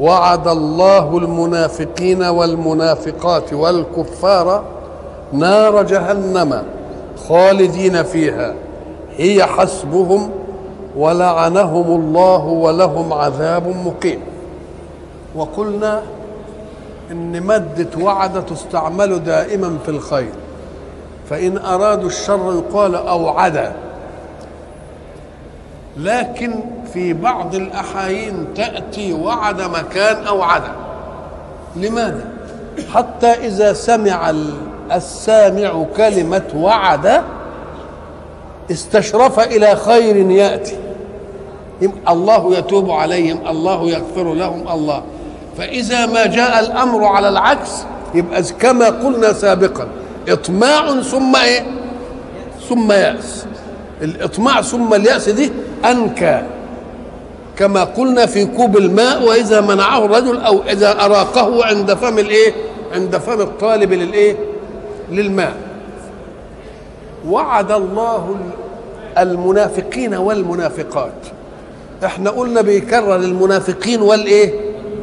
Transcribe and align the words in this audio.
وعد 0.00 0.48
الله 0.48 1.18
المنافقين 1.18 2.22
والمنافقات 2.22 3.52
والكفار 3.52 4.64
نار 5.32 5.82
جهنم 5.82 6.62
خالدين 7.28 8.02
فيها. 8.02 8.54
هي 9.16 9.44
حسبهم 9.44 10.30
ولعنهم 10.96 12.00
الله 12.00 12.44
ولهم 12.44 13.12
عذاب 13.12 13.66
مقيم. 13.86 14.20
وقلنا 15.36 16.02
إن 17.10 17.40
ماده 17.40 18.04
وعد 18.04 18.46
تستعمل 18.46 19.24
دائما 19.24 19.78
في 19.84 19.88
الخير. 19.88 20.32
فإن 21.30 21.58
أرادوا 21.58 22.08
الشر 22.08 22.54
يقال 22.54 22.94
اوعد 22.94 23.72
لكن 25.96 26.60
في 26.92 27.12
بعض 27.12 27.54
الأحايين 27.54 28.46
تأتي 28.54 29.12
وعد 29.12 29.62
مكان 29.62 30.26
اوعد 30.26 30.62
لماذا؟ 31.76 32.24
حتى 32.94 33.26
إذا 33.26 33.72
سمع 33.72 34.32
السامع 34.92 35.84
كلمة 35.96 36.44
وعد 36.54 37.22
استشرف 38.70 39.40
إلى 39.40 39.76
خير 39.76 40.16
يأتي. 40.30 40.76
الله 42.08 42.58
يتوب 42.58 42.90
عليهم 42.90 43.38
الله 43.48 43.90
يغفر 43.90 44.34
لهم 44.34 44.68
الله. 44.68 45.02
فإذا 45.58 46.06
ما 46.06 46.26
جاء 46.26 46.60
الأمر 46.60 47.04
على 47.04 47.28
العكس 47.28 47.70
يبقى 48.14 48.42
كما 48.42 48.86
قلنا 48.86 49.32
سابقا 49.32 49.88
إطماع 50.28 51.00
ثم 51.00 51.36
إيه؟ 51.36 51.66
ثم 52.68 52.92
يأس. 52.92 53.46
الإطماع 54.02 54.62
ثم 54.62 54.94
اليأس 54.94 55.28
دي 55.28 55.52
أنكى. 55.84 56.42
كما 57.58 57.84
قلنا 57.84 58.26
في 58.26 58.44
كوب 58.44 58.76
الماء 58.76 59.22
وإذا 59.28 59.60
منعه 59.60 60.04
الرجل 60.04 60.40
أو 60.40 60.62
إذا 60.62 61.04
أراقه 61.04 61.64
عند 61.64 61.94
فم 61.94 62.18
الإيه؟ 62.18 62.52
عند 62.92 63.16
فم 63.16 63.40
الطالب 63.40 63.92
للإيه؟ 63.92 64.36
للماء. 65.10 65.56
وعد 67.28 67.72
الله 67.72 68.36
المنافقين 69.18 70.14
والمنافقات. 70.14 71.12
إحنا 72.04 72.30
قلنا 72.30 72.60
بيكرر 72.60 73.16
المنافقين 73.16 74.02
والإيه؟ 74.02 74.52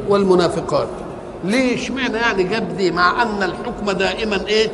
والمنافقات. 0.10 0.88
ليه 1.44 1.76
اشمعنى 1.76 2.18
يعني 2.18 2.44
جاب 2.44 2.78
دي 2.78 2.92
مع 2.92 3.22
أن 3.22 3.44
الحكم 3.44 3.92
دائما 3.92 4.48
إيه؟ 4.48 4.70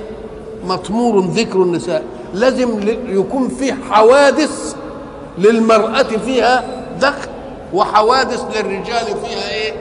مطمور 0.67 1.19
ذكر 1.25 1.61
النساء. 1.61 2.03
لازم 2.33 2.79
يكون 3.09 3.47
في 3.47 3.73
حوادث 3.73 4.75
للمرأة 5.37 6.03
فيها 6.25 6.63
دخل 7.01 7.30
وحوادث 7.73 8.43
للرجال 8.57 9.05
فيها 9.25 9.49
إيه؟ 9.51 9.73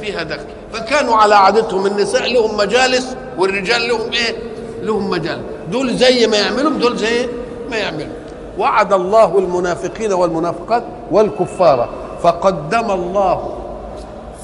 فيها 0.00 0.22
دخل 0.22 0.44
فكانوا 0.72 1.14
على 1.16 1.34
عادتهم 1.34 1.86
النساء 1.86 2.32
لهم 2.32 2.56
مجالس 2.56 3.16
والرجال 3.38 3.88
لهم 3.88 4.12
إيه؟ 4.12 4.36
لهم 4.82 5.10
مجال. 5.10 5.40
دول 5.72 5.96
زي 5.96 6.26
ما 6.26 6.36
يعملوا 6.36 6.70
دول 6.78 6.96
زي 6.96 7.28
ما 7.70 7.76
يعملوا. 7.76 8.12
وعد 8.58 8.92
الله 8.92 9.38
المنافقين 9.38 10.12
والمنافقات 10.12 10.84
والكفار. 11.10 11.88
فقدم 12.22 12.90
الله 12.90 13.54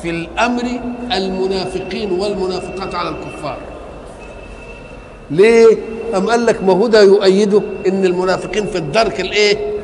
في 0.03 0.11
الأمر 0.11 0.63
المنافقين 1.13 2.13
والمنافقات 2.21 2.95
على 2.95 3.09
الكفار. 3.09 3.59
ليه؟ 5.31 5.77
أم 6.17 6.31
قال 6.31 6.47
لك 6.47 6.63
ما 6.63 6.73
هو 6.73 6.87
ده 6.87 7.03
يؤيده؟ 7.03 7.63
إن 7.87 8.05
المنافقين 8.05 8.67
في 8.67 8.79
الدرك 8.79 9.21
الإيه؟ 9.21 9.75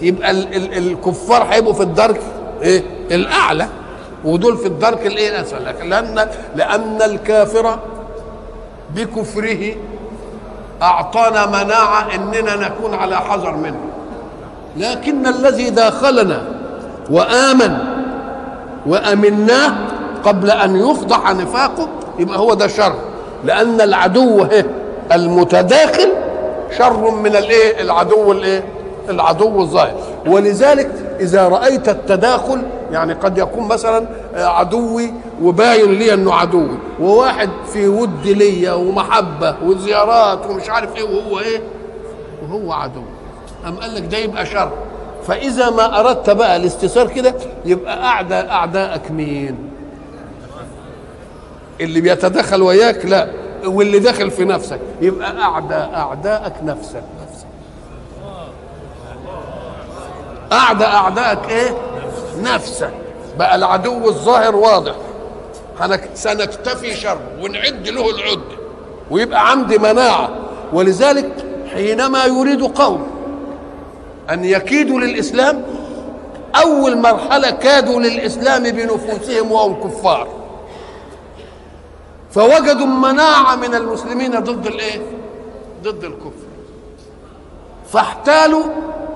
يبقى 0.00 0.30
ال 0.30 0.54
ال 0.54 0.78
الكفار 0.92 1.42
هيبقوا 1.42 1.74
في 1.74 1.82
الدرك. 1.82 2.20
إيه 2.62 2.82
الاعلى 3.10 3.66
ودول 4.24 4.56
في 4.56 4.66
الدرك 4.66 5.06
الايه 5.06 5.28
الاسفل 5.30 5.88
لأن 5.90 6.26
لأن 6.56 7.02
الكافر 7.02 7.78
بكفره 8.94 9.74
أعطانا 10.82 11.46
مناعة 11.46 12.14
إننا 12.14 12.56
نكون 12.56 12.94
على 12.94 13.16
حذر 13.16 13.56
منه. 13.56 13.80
لكن 14.76 15.26
الذي 15.26 15.70
داخلنا 15.70 16.42
وآمن 17.10 17.76
وامناه 18.86 19.72
قبل 20.24 20.50
أن 20.50 20.76
يفضح 20.76 21.30
نفاقه 21.32 21.88
يبقى 22.18 22.38
هو 22.38 22.54
ده 22.54 22.66
شر. 22.66 22.94
لأن 23.44 23.80
العدو 23.80 24.46
المتداخل 25.12 26.08
شر 26.78 27.10
من 27.10 27.36
الإيه؟ 27.36 27.80
العدو 27.82 28.32
الإيه؟ 28.32 28.64
العدو 29.08 29.60
الظاهر. 29.60 29.94
ولذلك 30.26 30.90
إذا 31.20 31.48
رأيت 31.48 31.88
التداخل 31.88 32.62
يعني 32.92 33.12
قد 33.12 33.38
يكون 33.38 33.68
مثلا 33.68 34.06
عدوي 34.34 35.12
وباين 35.42 35.92
لي 35.92 36.14
أنه 36.14 36.34
عدوي 36.34 36.78
وواحد 37.00 37.50
في 37.72 37.88
ود 37.88 38.26
ليا 38.26 38.72
ومحبة 38.72 39.56
وزيارات 39.64 40.46
ومش 40.46 40.70
عارف 40.70 40.96
إيه 40.96 41.02
وهو 41.02 41.38
إيه؟ 41.40 41.60
وهو 42.42 42.72
عدو. 42.72 43.02
أم 43.66 43.76
قال 43.76 43.94
لك 43.94 44.02
ده 44.02 44.18
يبقى 44.18 44.46
شر. 44.46 44.72
فإذا 45.26 45.70
ما 45.70 46.00
أردت 46.00 46.30
بقى 46.30 46.56
الاستثار 46.56 47.08
كده 47.08 47.34
يبقى 47.64 48.04
أعداء 48.04 48.50
اعدائك 48.50 49.10
مين؟ 49.10 49.56
اللي 51.80 52.00
بيتدخل 52.00 52.62
وياك 52.62 53.06
لا 53.06 53.28
واللي 53.66 53.98
داخل 53.98 54.30
في 54.30 54.44
نفسك. 54.44 54.80
يبقى 55.02 55.40
أعداء 55.42 55.90
اعدائك 55.94 56.52
نفسك. 56.64 57.02
اعدى 60.52 60.84
اعدائك 60.84 61.48
إيه؟ 61.48 61.76
نفسك. 62.42 62.92
بقى 63.38 63.56
العدو 63.56 64.08
الظاهر 64.08 64.56
واضح. 64.56 64.94
سنكتفي 66.14 66.94
شره 66.94 67.20
ونعد 67.42 67.88
له 67.88 68.10
العده 68.10 68.56
ويبقى 69.10 69.50
عندي 69.50 69.78
مناعة. 69.78 70.30
ولذلك 70.72 71.32
حينما 71.74 72.24
يريد 72.24 72.62
قوم 72.62 73.06
أن 74.30 74.44
يكيدوا 74.44 75.00
للإسلام 75.00 75.62
أول 76.62 76.98
مرحلة 76.98 77.50
كادوا 77.50 78.00
للإسلام 78.00 78.62
بنفوسهم 78.62 79.52
وهم 79.52 79.88
كفار. 79.88 80.28
فوجدوا 82.30 82.86
مناعة 82.86 83.56
من 83.56 83.74
المسلمين 83.74 84.40
ضد 84.40 84.66
الإيه؟ 84.66 85.00
ضد 85.82 86.04
الكفر. 86.04 86.49
فاحتالوا 87.92 88.64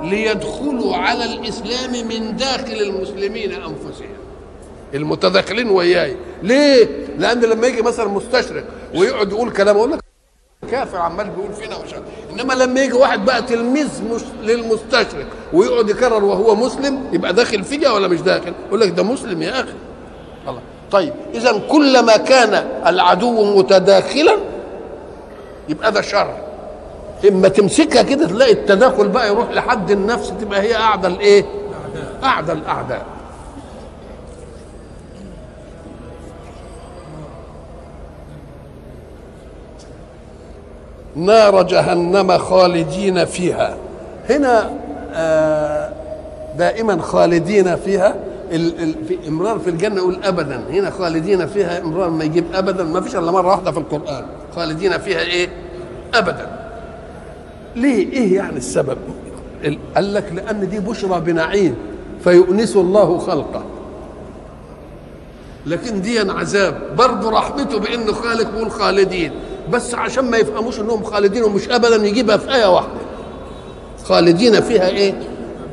ليدخلوا 0.02 0.96
على 0.96 1.24
الإسلام 1.24 2.08
من 2.08 2.36
داخل 2.36 2.72
المسلمين 2.80 3.52
أنفسهم. 3.52 4.08
المتداخلين 4.94 5.70
وياي. 5.70 6.16
ليه؟ 6.42 6.88
لأن 7.18 7.40
لما 7.40 7.66
يجي 7.66 7.82
مثلا 7.82 8.08
مستشرق 8.08 8.64
ويقعد 8.94 9.32
يقول 9.32 9.50
كلام 9.50 9.76
أقول 9.76 9.92
لك 9.92 10.00
كافر 10.70 10.98
عمال 10.98 11.30
بيقول 11.30 11.52
فينا 11.52 11.76
ومش 11.76 11.90
إنما 12.32 12.52
لما 12.52 12.80
يجي 12.82 12.92
واحد 12.92 13.24
بقى 13.24 13.42
تلميذ 13.42 13.88
مش 14.04 14.20
للمستشرق 14.42 15.26
ويقعد 15.52 15.88
يكرر 15.88 16.24
وهو 16.24 16.54
مسلم 16.54 17.04
يبقى 17.12 17.32
داخل 17.32 17.64
فيها 17.64 17.90
ولا 17.92 18.08
مش 18.08 18.20
داخل؟ 18.20 18.52
يقول 18.68 18.80
لك 18.80 18.88
ده 18.88 19.02
مسلم 19.02 19.42
يا 19.42 19.60
أخي. 19.60 19.74
الله. 20.48 20.60
طيب 20.90 21.12
اذا 21.34 21.58
كلما 21.70 22.16
كان 22.16 22.54
العدو 22.86 23.58
متداخلا 23.58 24.36
يبقى 25.68 25.92
ده 25.92 26.00
شر. 26.00 26.43
إما 27.28 27.48
تمسكها 27.48 28.02
كده 28.02 28.26
تلاقي 28.26 28.52
التداخل 28.52 29.08
بقى 29.08 29.28
يروح 29.28 29.50
لحد 29.50 29.90
النفس 29.90 30.32
تبقى 30.40 30.60
هي 30.60 30.76
اعدى 30.76 31.06
الايه 31.06 31.44
اعدى 32.24 32.52
الاعداء 32.52 33.06
نار 41.16 41.62
جهنم 41.62 42.38
خالدين 42.38 43.24
فيها. 43.24 43.76
هنا 44.30 44.70
آه 45.14 45.92
دائما 46.58 47.02
خالدين 47.02 47.76
فيها. 47.76 48.14
في 49.08 49.18
إمرار 49.28 49.58
في 49.58 49.70
الجنة 49.70 49.96
يقول 49.96 50.18
ابدا. 50.24 50.60
هنا 50.70 50.90
خالدين 50.90 51.46
فيها 51.46 51.78
إمرار 51.82 52.10
ما 52.10 52.24
يجيب 52.24 52.44
ابدا. 52.54 52.84
ما 52.84 53.00
فيش 53.00 53.16
إلا 53.16 53.30
مرة 53.30 53.48
واحدة 53.48 53.70
في 53.72 53.78
القرآن. 53.78 54.24
خالدين 54.56 54.98
فيها 54.98 55.20
إيه؟ 55.20 55.48
ابدا. 56.14 56.63
ليه؟ 57.76 58.12
إيه 58.12 58.36
يعني 58.36 58.56
السبب؟ 58.56 58.98
قال 59.94 60.14
لك 60.14 60.32
لأن 60.34 60.68
دي 60.68 60.78
بشرى 60.78 61.20
بنعيم 61.20 61.74
فيؤنس 62.24 62.76
الله 62.76 63.18
خلقه. 63.18 63.64
لكن 65.66 66.00
دي 66.02 66.18
عذاب. 66.18 66.96
برضه 66.98 67.30
رحمته 67.30 67.78
بإنه 67.78 68.12
خالق 68.12 68.50
بيقول 68.50 68.70
خالدين 68.70 69.32
بس 69.70 69.94
عشان 69.94 70.30
ما 70.30 70.36
يفهموش 70.36 70.80
إنهم 70.80 71.02
خالدين 71.04 71.42
ومش 71.44 71.68
ابدا 71.68 71.96
يجيبها 72.06 72.36
في 72.36 72.54
آية 72.54 72.66
واحدة. 72.66 72.88
خالدين 74.04 74.60
فيها 74.60 74.88
إيه؟ 74.88 75.14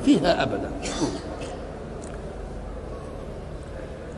فيها 0.06 0.44
ابدا. 0.44 0.72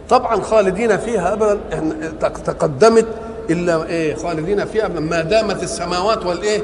طبعا 0.10 0.42
خالدين 0.42 0.98
فيها 0.98 1.34
ابدا 1.34 1.60
تقدمت 2.46 3.06
إلا 3.50 3.84
إيه؟ 3.86 4.16
خالدين 4.16 4.66
فيها 4.66 4.88
ما 4.88 5.22
دامت 5.22 5.64
السماوات 5.64 6.26
والإيه؟ 6.26 6.62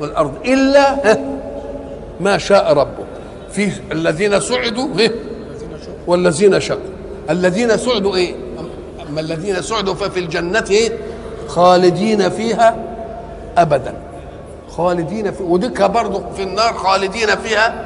والأرض 0.00 0.32
إلا 0.44 1.18
ما 2.20 2.38
شاء 2.38 2.72
ربك. 2.72 3.06
في 3.52 3.70
الذين 3.92 4.40
سعدوا 4.40 4.88
والذين 6.06 6.60
شقوا 6.60 6.80
الذين 7.30 7.76
سعدوا 7.76 8.16
إيه؟ 8.16 8.34
أما 9.08 9.20
الذين 9.20 9.62
سعدوا 9.62 9.94
ففي 9.94 10.20
الجنة 10.20 10.64
إيه 10.70 10.90
خالدين 11.48 12.30
فيها 12.30 12.76
ابدا. 13.58 13.94
خالدين 14.68 15.30
في 15.32 15.42
وديك 15.42 15.82
برضه 15.82 16.22
في 16.36 16.42
النار 16.42 16.72
خالدين 16.74 17.36
فيها 17.36 17.84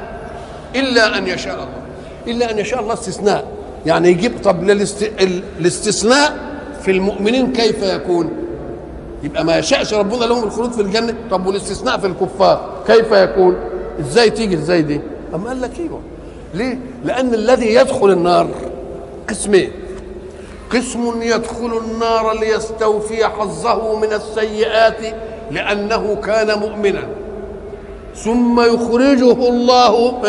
إلا 0.75 1.17
أن 1.17 1.27
يشاء 1.27 1.53
الله. 1.53 1.81
إلا 2.27 2.51
أن 2.51 2.59
يشاء 2.59 2.79
الله 2.79 2.93
استثناء. 2.93 3.45
يعني 3.85 4.09
يجيب 4.09 4.31
طب 4.43 4.63
للاست... 4.63 5.11
الاستثناء 5.59 6.37
في 6.81 6.91
المؤمنين 6.91 7.53
كيف 7.53 7.83
يكون؟ 7.83 8.31
يبقى 9.23 9.45
ما 9.45 9.57
يشاءش 9.57 9.93
ربنا 9.93 10.25
لهم 10.25 10.43
الخلود 10.43 10.71
في 10.71 10.81
الجنة. 10.81 11.15
طب 11.31 11.45
والاستثناء 11.45 11.97
في 11.97 12.07
الكفار؟ 12.07 12.69
كيف 12.87 13.11
يكون؟ 13.11 13.55
إزاي 13.99 14.29
تيجي 14.29 14.55
إزاي 14.55 14.81
دي؟ 14.81 15.01
أما 15.35 15.47
قال 15.47 15.61
لك 15.61 15.79
إيوه. 15.79 16.01
ليه؟ 16.53 16.79
لأن 17.05 17.33
الذي 17.33 17.73
يدخل 17.73 18.11
النار 18.11 18.47
قسمين 19.29 19.71
قسم 20.71 21.21
يدخل 21.21 21.81
النار 21.85 22.39
ليستوفي 22.39 23.25
حظه 23.25 23.99
من 23.99 24.13
السيئات 24.13 24.97
لأنه 25.51 26.15
كان 26.15 26.59
مؤمنا. 26.59 27.03
ثم 28.15 28.61
يخرجه 28.61 29.49
الله 29.49 30.21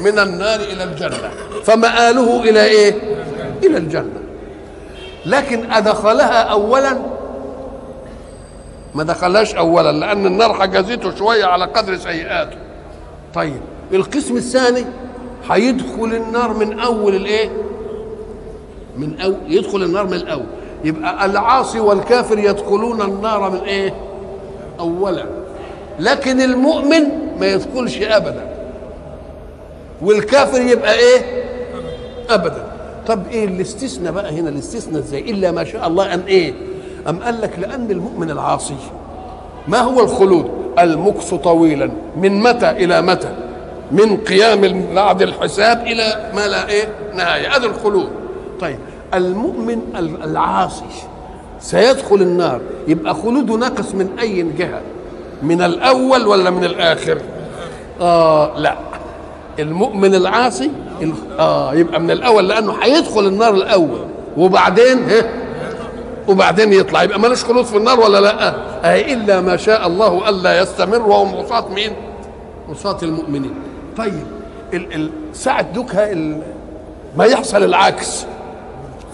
من 0.00 0.18
النار 0.18 0.60
إلى 0.60 0.84
الجنة. 0.84 1.30
فمآله 1.64 2.42
إلى 2.42 2.64
إيه؟ 2.64 2.94
إلى 3.64 3.78
الجنة. 3.78 4.22
لكن 5.26 5.72
أدخلها 5.72 6.42
اولا 6.42 6.96
ما 8.94 9.02
دخلهاش 9.02 9.54
اولا 9.54 9.92
لأن 9.92 10.26
النار 10.26 10.54
حجزته 10.54 11.16
شوية 11.16 11.44
على 11.44 11.64
قدر 11.64 11.96
سيئاته. 11.96 12.56
طيب 13.34 13.60
القسم 13.92 14.36
الثاني 14.36 14.84
هيدخل 15.50 16.04
النار 16.04 16.52
من 16.54 16.80
أول 16.80 17.14
الإيه؟ 17.16 17.50
من 18.96 19.20
أو 19.20 19.34
يدخل 19.48 19.82
النار 19.82 20.06
من 20.06 20.14
الأول. 20.14 20.44
يبقى 20.84 21.26
العاصي 21.26 21.80
والكافر 21.80 22.38
يدخلون 22.38 23.02
النار 23.02 23.50
من 23.50 23.58
إيه؟ 23.60 23.94
اولا. 24.80 25.24
لكن 25.98 26.40
المؤمن 26.40 27.02
ما 27.40 27.46
يدخلش 27.46 27.98
ابدا. 28.02 28.46
والكافر 30.02 30.60
يبقى 30.62 30.94
إيه؟ 30.98 31.42
ابدا. 32.30 32.66
طب 33.06 33.22
إيه 33.30 33.44
الاستثناء 33.44 34.12
بقى 34.12 34.40
هنا؟ 34.40 34.48
الاستثناء 34.48 35.00
إزاي؟ 35.02 35.30
إلا 35.30 35.50
ما 35.50 35.64
شاء 35.64 35.86
الله 35.86 36.14
أن 36.14 36.20
إيه؟ 36.20 36.54
أم 37.08 37.18
قال 37.18 37.40
لك 37.40 37.58
لأن 37.58 37.90
المؤمن 37.90 38.30
العاصي؟ 38.30 38.76
ما 39.68 39.78
هو 39.80 40.00
الخلود؟ 40.00 40.50
المكث 40.78 41.34
طويلا. 41.34 41.90
من 42.16 42.40
متى 42.40 42.70
إلى 42.70 43.02
متى؟ 43.02 43.34
من 43.92 44.16
قيام 44.16 44.84
بعد 44.94 45.22
الحساب 45.22 45.86
إلى 45.86 46.30
ما 46.34 46.46
لا 46.48 46.68
إيه؟ 46.68 46.88
نهاية. 47.14 47.56
هذا 47.56 47.66
الخلود. 47.66 48.08
طيب 48.60 48.78
المؤمن 49.14 49.78
العاصي 50.24 50.84
سيدخل 51.60 52.16
النار. 52.16 52.60
يبقى 52.88 53.14
خلوده 53.14 53.54
ناقص 53.54 53.94
من 53.94 54.08
أي 54.20 54.42
جهة؟ 54.58 54.80
من 55.42 55.62
الأول 55.62 56.26
ولا 56.26 56.50
من 56.50 56.64
الآخر؟ 56.64 57.18
آه 58.00 58.58
لا. 58.58 58.76
المؤمن 59.58 60.14
العاصي 60.14 60.70
آه 61.38 61.74
يبقى 61.74 62.00
من 62.00 62.10
الأول 62.10 62.48
لأنه 62.48 62.72
هيدخل 62.82 63.26
النار 63.26 63.54
الأول. 63.54 64.00
وبعدين 64.36 64.98
ها 65.10 65.41
وبعدين 66.28 66.72
يطلع. 66.72 67.02
يبقى 67.02 67.20
مالوش 67.20 67.44
خلود 67.44 67.64
في 67.64 67.76
النار 67.76 68.00
ولا 68.00 68.20
لا؟ 68.20 68.48
آه 68.84 69.00
إلا 69.00 69.40
ما 69.40 69.56
شاء 69.56 69.86
الله 69.86 70.28
ألا 70.28 70.60
يستمر 70.62 71.02
وهم 71.08 71.34
عصاة 71.36 71.68
مين؟ 71.68 71.92
عصاة 72.70 72.98
المؤمنين. 73.02 73.54
طيب 73.96 74.24
ال 74.74 74.94
ال 74.94 75.10
ساعة 75.32 75.62
دوكها 75.62 76.14
ما 77.16 77.24
يحصل 77.24 77.62
العكس. 77.62 78.24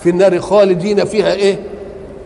في 0.03 0.11
النار 0.11 0.39
خالدين 0.41 1.05
فيها 1.05 1.33
إيه؟ 1.33 1.59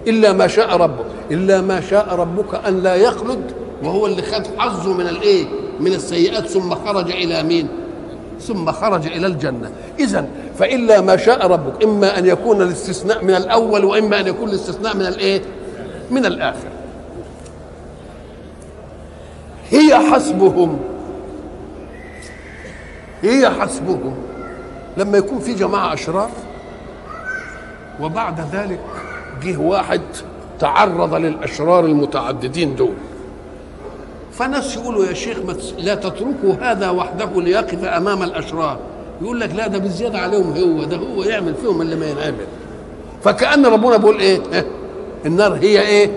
إلا 0.07 0.33
ما 0.33 0.47
شاء 0.47 0.77
ربك 0.77 1.05
إلا 1.31 1.61
ما 1.61 1.81
شاء 1.81 2.15
ربك 2.15 2.67
أن 2.69 2.83
لا 2.83 2.95
يخلد 2.95 3.53
وهو 3.85 4.07
اللي 4.07 4.23
خد 4.23 4.47
حظه 4.59 4.93
من 4.93 5.09
الإيه؟ 5.09 5.45
من 5.81 5.93
السيئات 5.93 6.47
ثم 6.47 6.75
خرج 6.75 7.11
إلى 7.11 7.43
مين؟ 7.43 7.69
ثم 8.47 8.73
خرج 8.73 9.07
إلى 9.07 9.27
الجنة. 9.27 9.71
اذا 9.99 10.29
فإلا 10.59 11.01
ما 11.01 11.17
شاء 11.17 11.47
ربك 11.47 11.85
إما 11.85 12.19
أن 12.19 12.27
يكون 12.27 12.63
الاستثناء 12.63 13.25
من 13.25 13.35
الأول 13.35 13.85
وإما 13.85 14.21
أن 14.21 14.27
يكون 14.27 14.49
الاستثناء 14.49 14.97
من 14.97 15.07
الإيه؟ 15.07 15.43
من 16.11 16.27
الآخر. 16.27 16.69
هي 19.71 19.95
حسبهم. 20.13 20.79
هي 23.23 23.51
حسبهم. 23.51 24.15
لما 24.97 25.19
يكون 25.19 25.39
في 25.39 25.55
جماعة 25.55 25.95
اشرار 25.95 26.31
وبعد 28.01 28.41
ذلك 28.53 28.81
جه 29.43 29.57
واحد 29.57 30.01
تعرض 30.59 31.15
للأشرار 31.15 31.85
المتعددين 31.85 32.77
دول. 32.77 32.95
فناس 34.33 34.77
يقولوا 34.77 35.07
يا 35.07 35.15
شيخ 35.15 35.39
لا 35.79 35.95
تتركوا 35.95 36.55
هذا 36.61 36.91
وحده 36.91 37.43
ليقف 37.43 37.85
أمام 37.85 38.23
الأشرار. 38.23 38.79
يقول 39.23 39.41
لك 39.41 39.55
لا 39.55 39.67
ده 39.67 39.79
بالزياده 39.79 40.19
عليهم 40.19 40.53
هو 40.53 40.85
ده 40.85 40.97
هو 40.97 41.23
يعمل 41.23 41.55
فيهم 41.55 41.81
اللي 41.83 41.97
ما 41.97 42.07
ينعمل. 42.11 42.47
فكأن 43.25 43.67
ربنا 43.67 43.97
بيقول 43.97 44.21
إيه؟ 44.21 44.67
النار 45.27 45.55
هي 45.55 45.81
إيه؟ 45.81 46.11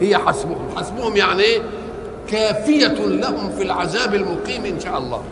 هي 0.00 0.18
حسبهم. 0.18 0.68
حسبهم 0.76 1.16
يعني 1.16 1.42
إيه 1.42 1.62
كافية 2.28 2.86
لهم 3.06 3.50
في 3.50 3.62
العذاب 3.62 4.14
المقيم 4.14 4.64
إن 4.64 4.80
شاء 4.80 4.98
الله. 4.98 5.22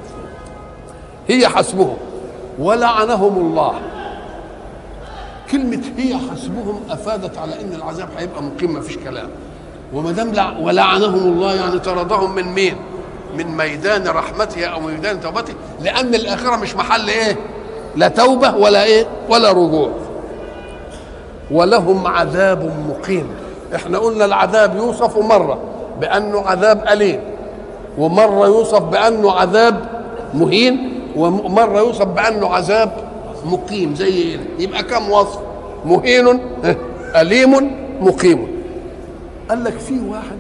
هي 1.28 1.48
حسبهم. 1.48 1.96
ولعنهم 2.58 3.38
الله. 3.38 3.72
كلمة 5.50 5.82
هي 5.98 6.16
حسبهم 6.16 6.80
أفادت 6.90 7.38
على 7.38 7.60
أن 7.60 7.72
العذاب 7.74 8.08
هيبقى 8.18 8.42
مقيم 8.42 8.74
ما 8.74 8.80
فيش 8.80 8.96
كلام. 8.98 9.28
وما 9.94 10.12
دام 10.12 10.32
ولعنهم 10.62 11.14
الله 11.14 11.54
يعني 11.54 11.78
طردهم 11.78 12.34
من 12.34 12.44
مين؟ 12.44 12.76
من 13.36 13.56
ميدان 13.56 14.08
رحمته 14.08 14.64
أو 14.64 14.80
ميدان 14.80 15.20
توبته. 15.20 15.54
لأن 15.80 16.14
الآخرة 16.14 16.56
مش 16.56 16.76
محل 16.76 17.08
إيه؟ 17.08 17.36
لا 17.96 18.08
توبة 18.08 18.56
ولا 18.56 18.84
إيه؟ 18.84 19.06
ولا 19.28 19.50
رجوع. 19.50 19.90
ولهم 21.50 22.06
عذاب 22.06 22.72
مقيم. 22.88 23.26
إحنا 23.74 23.98
قلنا 23.98 24.24
العذاب 24.24 24.76
يوصف 24.76 25.18
مرة 25.18 25.58
بأنه 26.00 26.40
عذاب 26.40 26.84
أليم 26.88 27.20
ومرة 27.98 28.46
يوصف 28.46 28.82
بأنه 28.82 29.32
عذاب 29.32 29.84
مهين 30.34 31.00
ومرة 31.16 31.78
يوصف 31.78 32.04
بأنه 32.06 32.48
عذاب 32.48 32.92
مقيم. 33.44 33.94
زي 33.94 34.34
هنا 34.34 34.44
يبقى 34.58 34.82
كم 34.82 35.10
وصف؟ 35.10 35.38
مهين 35.84 36.40
أليم 37.16 37.70
مقيم. 38.00 38.61
قال 39.50 39.64
لك 39.64 39.78
في 39.78 40.00
واحد 40.00 40.38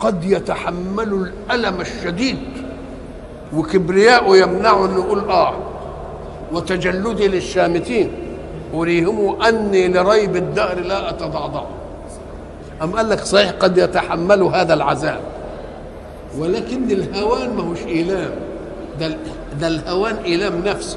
قد 0.00 0.24
يتحمل 0.24 1.32
الألم 1.50 1.80
الشديد 1.80 2.38
وكبرياءه 3.56 4.36
يمنعه 4.36 4.84
إنه 4.86 4.94
يقول 4.94 5.18
آه 5.30 5.54
وتجلدي 6.52 7.28
للشامتين 7.28 8.10
أريهم 8.74 9.42
أني 9.42 9.88
لريب 9.88 10.36
الدهر 10.36 10.80
لا 10.80 11.10
أتضعضع. 11.10 11.62
أم 12.82 12.92
قال 12.92 13.08
لك 13.08 13.20
صحيح 13.20 13.50
قد 13.50 13.78
يتحمل 13.78 14.42
هذا 14.42 14.74
العذاب 14.74 15.20
ولكن 16.38 16.90
الهوان 16.90 17.56
ما 17.56 17.62
هوش 17.62 17.78
إيلام. 17.86 18.30
ده, 19.00 19.16
ده 19.60 19.66
الهوان 19.68 20.16
إيلام 20.16 20.62
نفسي 20.64 20.96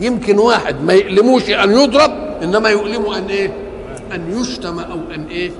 يمكن 0.00 0.38
واحد 0.38 0.82
ما 0.84 0.92
يؤلموش 0.92 1.50
أن 1.50 1.70
يضرب 1.70 2.10
إنما 2.42 2.68
يؤلمه 2.68 3.18
أن 3.18 3.26
إيه؟ 3.26 3.52
أن 4.14 4.40
يشتم 4.40 4.78
أو 4.78 4.98
أن 5.14 5.24
إيه؟ 5.30 5.50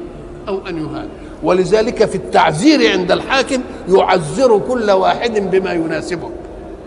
أو 0.49 0.61
أن 0.69 0.77
يهان. 0.79 1.09
ولذلك 1.43 2.05
في 2.05 2.15
التعزير 2.15 2.93
عند 2.93 3.13
الحاكم 3.13 3.63
يعزر 3.89 4.59
كل 4.59 4.91
واحد 4.91 5.51
بما 5.51 5.73
يناسبه. 5.73 6.31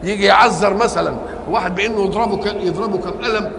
يجي 0.03 0.23
يعذر 0.25 0.73
مثلا 0.73 1.15
واحد 1.51 1.75
بإنه 1.75 2.05
يضربه 2.05 2.51
يضربه 2.63 2.97
كم 2.97 3.09
قلم 3.11 3.51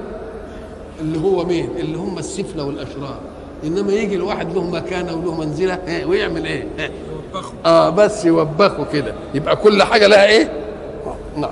اللي 1.01 1.19
هو 1.21 1.45
مين؟ 1.45 1.69
اللي 1.79 1.99
هم 1.99 2.19
السفلة 2.19 2.65
والأشرار. 2.65 3.19
إنما 3.65 3.93
يجي 3.93 4.15
الواحد 4.17 4.55
له 4.55 4.65
مكانة 4.65 5.15
وله 5.15 5.35
منزلة 5.35 5.79
ويعمل 6.07 6.45
إيه؟ 6.47 6.67
آه 7.67 7.91
بس 7.91 8.25
يوبخه 8.25 8.87
كده. 8.93 9.15
يبقى 9.35 9.57
كل 9.57 9.83
حاجة 9.83 10.07
لها 10.07 10.27
إيه. 10.27 10.53
نعم. 11.37 11.51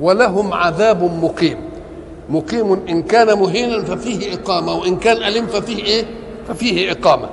ولهم 0.00 0.52
عذاب 0.54 1.24
مقيم. 1.24 1.56
مقيم 2.30 2.72
إن 2.88 3.02
كان 3.02 3.38
مهينا 3.38 3.82
ففيه 3.84 4.34
إقامة 4.34 4.74
وإن 4.74 4.96
كان 4.96 5.16
أليم 5.16 5.46
ففيه 5.46 5.84
إيه؟ 5.84 6.04
ففيه 6.48 6.92
إقامة. 6.92 7.28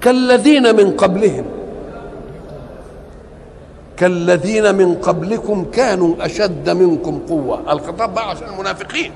كالذين 0.00 0.76
من 0.76 0.96
قبلهم. 0.96 1.44
كالذين 3.96 4.74
من 4.74 4.94
قبلكم 4.94 5.64
كانوا 5.64 6.14
أشد 6.20 6.70
منكم 6.70 7.20
قوة. 7.28 7.72
الخطاب 7.72 8.14
بقى 8.14 8.30
عشان 8.30 8.48
المنافقين. 8.48 9.12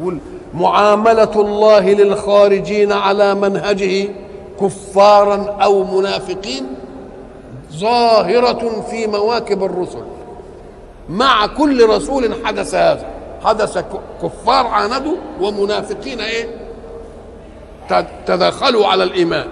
يقول 0.00 0.18
معاملة 0.54 1.40
الله 1.40 1.92
للخارجين 1.92 2.92
على 2.92 3.34
منهجه 3.34 4.08
كفارا 4.60 5.56
أو 5.62 5.98
منافقين 5.98 6.66
ظاهرة 7.72 8.84
في 8.90 9.06
مواكب 9.06 9.64
الرسل. 9.64 10.04
مع 11.08 11.46
كل 11.46 11.88
رسول 11.88 12.44
حدث 12.44 12.74
هذا. 12.74 13.06
حدث 13.44 13.78
كفار 14.22 14.66
عاندوا 14.66 15.16
ومنافقين 15.40 16.20
إيه؟ 16.20 16.65
تدخلوا 18.26 18.86
على 18.86 19.04
الإيمان. 19.04 19.46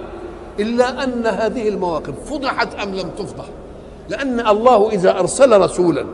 إلا 0.61 1.05
أن 1.05 1.26
هذه 1.26 1.69
المواقف 1.69 2.14
فضحت 2.31 2.75
أم 2.75 2.95
لم 2.95 3.09
تفضح؟ 3.19 3.45
لأن 4.09 4.41
الله 4.49 4.91
إذا 4.91 5.19
أرسل 5.19 5.61
رسولا 5.61 6.07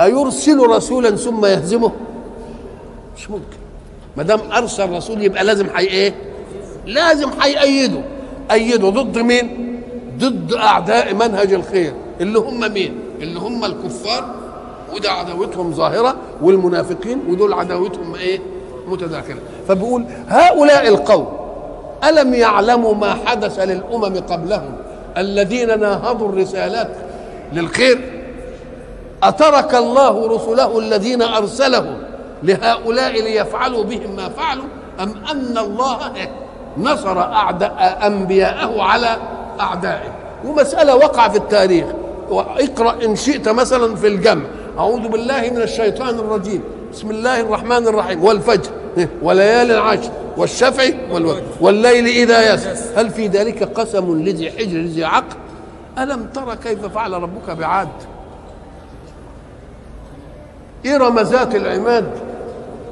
أيرسل 0.00 0.58
رسولا 0.58 1.10
ثم 1.10 1.46
يهزمه؟ 1.46 1.92
مش 3.16 3.30
ممكن. 3.30 3.56
ما 4.16 4.22
دام 4.22 4.40
أرسل 4.52 4.90
رسول 4.90 5.22
يبقى 5.22 5.44
لازم 5.44 5.70
حي 5.70 5.84
إيه؟ 5.84 6.14
لازم 6.86 7.30
هيأيده 7.40 8.00
أيده 8.50 8.88
ضد 8.88 9.18
مين؟ 9.18 9.80
ضد 10.18 10.52
أعداء 10.54 11.14
منهج 11.14 11.52
الخير. 11.52 11.94
اللي 12.20 12.38
هم 12.38 12.72
مين؟ 12.72 12.98
اللي 13.20 13.38
هم 13.38 13.64
الكفار 13.64 14.34
وده 14.94 15.10
عداوتهم 15.10 15.72
ظاهرة 15.72 16.16
والمنافقين 16.42 17.18
ودول 17.28 17.52
عداوتهم 17.52 18.14
إيه؟ 18.14 18.40
متداخلة 18.88 19.38
فبيقول 19.68 20.04
هؤلاء 20.28 20.88
القوم 20.88 21.26
ألم 22.08 22.34
يعلموا 22.34 22.94
ما 22.94 23.16
حدث 23.26 23.58
للأمم 23.58 24.16
قبلهم 24.30 24.72
الذين 25.18 25.80
ناهضوا 25.80 26.28
الرسالات 26.28 26.90
للخير؟ 27.52 28.00
أترك 29.22 29.74
الله 29.74 30.28
رسله 30.28 30.78
الذين 30.78 31.22
أرسلهم 31.22 31.98
لهؤلاء 32.42 33.22
ليفعلوا 33.22 33.84
بهم 33.84 34.16
ما 34.16 34.28
فعلوا؟ 34.28 34.64
أم 35.00 35.14
أن 35.30 35.58
الله 35.58 36.12
نصر 36.78 37.20
أعداء 37.20 38.00
أنبياءه 38.06 38.82
على 38.82 39.16
أعدائه؟ 39.60 40.12
ومسألة 40.44 40.96
وقع 40.96 41.28
في 41.28 41.36
التاريخ. 41.36 41.86
اقرأ 42.30 43.04
إن 43.04 43.16
شئت 43.16 43.48
مثلا 43.48 43.96
في 43.96 44.06
الجمع. 44.06 44.44
أعوذ 44.78 45.08
بالله 45.08 45.50
من 45.50 45.62
الشيطان 45.62 46.18
الرجيم. 46.18 46.62
بسم 46.94 47.10
الله 47.10 47.40
الرحمن 47.40 47.86
الرحيم. 47.86 48.24
والفجر 48.24 48.70
وليال 49.22 49.70
العشر 49.70 50.10
والشفع 50.36 50.84
والوتر 51.10 51.42
والليل 51.60 52.06
إذا 52.06 52.54
يسر. 52.54 52.74
هل 52.96 53.10
في 53.10 53.26
ذلك 53.26 53.62
قسم 53.62 54.22
لذي 54.22 54.50
حجر 54.50 54.78
لذي 54.78 55.04
عقل؟ 55.04 55.36
ألم 55.98 56.26
ترى 56.34 56.56
كيف 56.64 56.86
فعل 56.86 57.12
ربك 57.12 57.50
بعاد؟ 57.50 57.88
إرم 60.86 61.18
ذات 61.20 61.54
العماد 61.54 62.10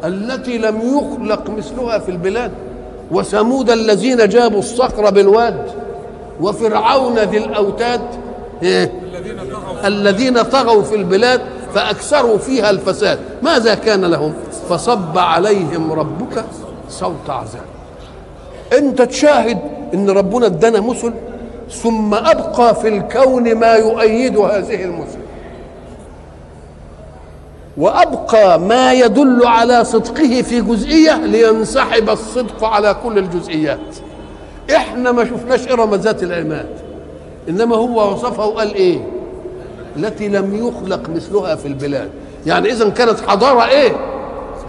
التي 0.05 0.59
لم 0.59 0.81
يخلق 0.81 1.51
مثلها 1.51 1.99
في 1.99 2.09
البلاد 2.09 2.53
وثمود 3.11 3.71
الذين 3.71 4.29
جابوا 4.29 4.59
الصخر 4.59 5.11
بالواد 5.11 5.67
وفرعون 6.41 7.19
ذي 7.19 7.39
الأوتاد 7.39 8.01
إيه؟ 8.63 8.93
الذين 9.85 10.43
طغوا 10.43 10.83
في 10.83 10.95
البلاد 10.95 11.41
فأكثروا 11.75 12.39
فيها 12.39 12.71
الفساد. 12.71 13.19
ماذا 13.43 13.75
كان 13.75 14.05
لهم؟ 14.05 14.35
فصب 14.69 15.19
عليهم 15.19 15.93
ربك 15.93 16.45
صوت 16.89 17.31
عذاب. 17.31 17.65
أنت 18.79 19.03
تشاهد 19.03 19.59
إن 19.95 20.11
ربنا 20.11 20.47
ادانا 20.47 20.81
مثل 20.81 21.13
ثم 21.71 22.15
أبقى 22.15 22.75
في 22.75 22.89
الكون 22.89 23.55
ما 23.55 23.75
يؤيد 23.75 24.37
هذه 24.37 24.85
المثل 24.85 25.19
وأبقى 27.77 28.61
ما 28.61 28.93
يدل 28.93 29.47
على 29.47 29.85
صدقه 29.85 30.43
في 30.43 30.61
جزئية 30.61 31.17
لينسحب 31.17 32.11
الصدق 32.11 32.65
على 32.65 32.97
كل 33.05 33.19
الجزئيات. 33.19 33.97
إحنا 34.77 35.13
ما 35.13 35.25
شفناش 35.25 35.69
إرم 35.69 35.95
ذات 35.95 36.23
العماد. 36.23 36.69
إنما 37.49 37.77
هو 37.77 38.13
وصفها 38.13 38.45
وقال 38.45 38.75
إيه؟ 38.75 39.07
التي 39.97 40.29
لم 40.29 40.69
يخلق 40.69 41.09
مثلها 41.09 41.55
في 41.55 41.69
البلاد. 41.69 42.11
يعني 42.47 42.73
اذا 42.73 42.89
كانت 42.89 43.21
حضارة 43.21 43.69
إيه؟ 43.69 43.93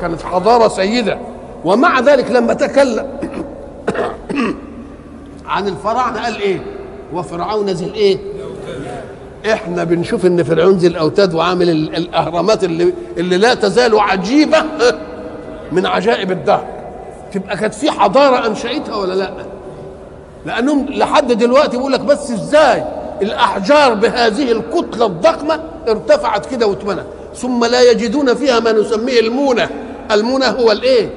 كانت 0.01 0.21
حضارة 0.21 0.67
سيدة. 0.67 1.17
ومع 1.65 1.99
ذلك 1.99 2.31
لما 2.31 2.53
تكلم 2.53 3.05
عن 5.45 5.67
الفراعنة. 5.67 6.23
قال 6.23 6.41
إيه؟ 6.41 6.61
وفرعون 7.13 7.69
ذي 7.69 7.85
الإيه؟ 7.85 8.17
إحنا 9.53 9.83
بنشوف 9.83 10.25
إن 10.25 10.43
فرعون 10.43 10.77
ذي 10.77 10.87
الأوتاد 10.87 11.33
وعامل 11.33 11.69
الأهرامات 11.69 12.63
اللي 12.63 12.93
اللي 13.17 13.37
لا 13.37 13.53
تزال 13.53 13.99
عجيبة 13.99 14.63
من 15.71 15.85
عجائب 15.85 16.31
الدهر. 16.31 16.65
تبقى 17.33 17.57
كانت 17.57 17.73
في 17.73 17.91
حضارة 17.91 18.47
أنشأتها 18.47 18.95
ولا 18.95 19.13
لا؟ 19.13 19.31
لأنهم 20.45 20.85
لحد 20.89 21.33
دلوقتي 21.33 21.77
بيقول 21.77 21.91
لك 21.91 21.99
بس 21.99 22.31
إزاي؟ 22.31 22.83
الأحجار 23.23 23.93
بهذه 23.93 24.51
الكتلة 24.51 25.05
الضخمة 25.05 25.59
ارتفعت 25.87 26.45
كده 26.45 26.67
واتمنت 26.67 27.05
ثم 27.35 27.65
لا 27.65 27.81
يجدون 27.91 28.33
فيها 28.33 28.59
ما 28.59 28.71
نسميه 28.71 29.19
المونة. 29.19 29.69
المونة 30.11 30.45
هو 30.45 30.71
الإيه؟ 30.71 31.09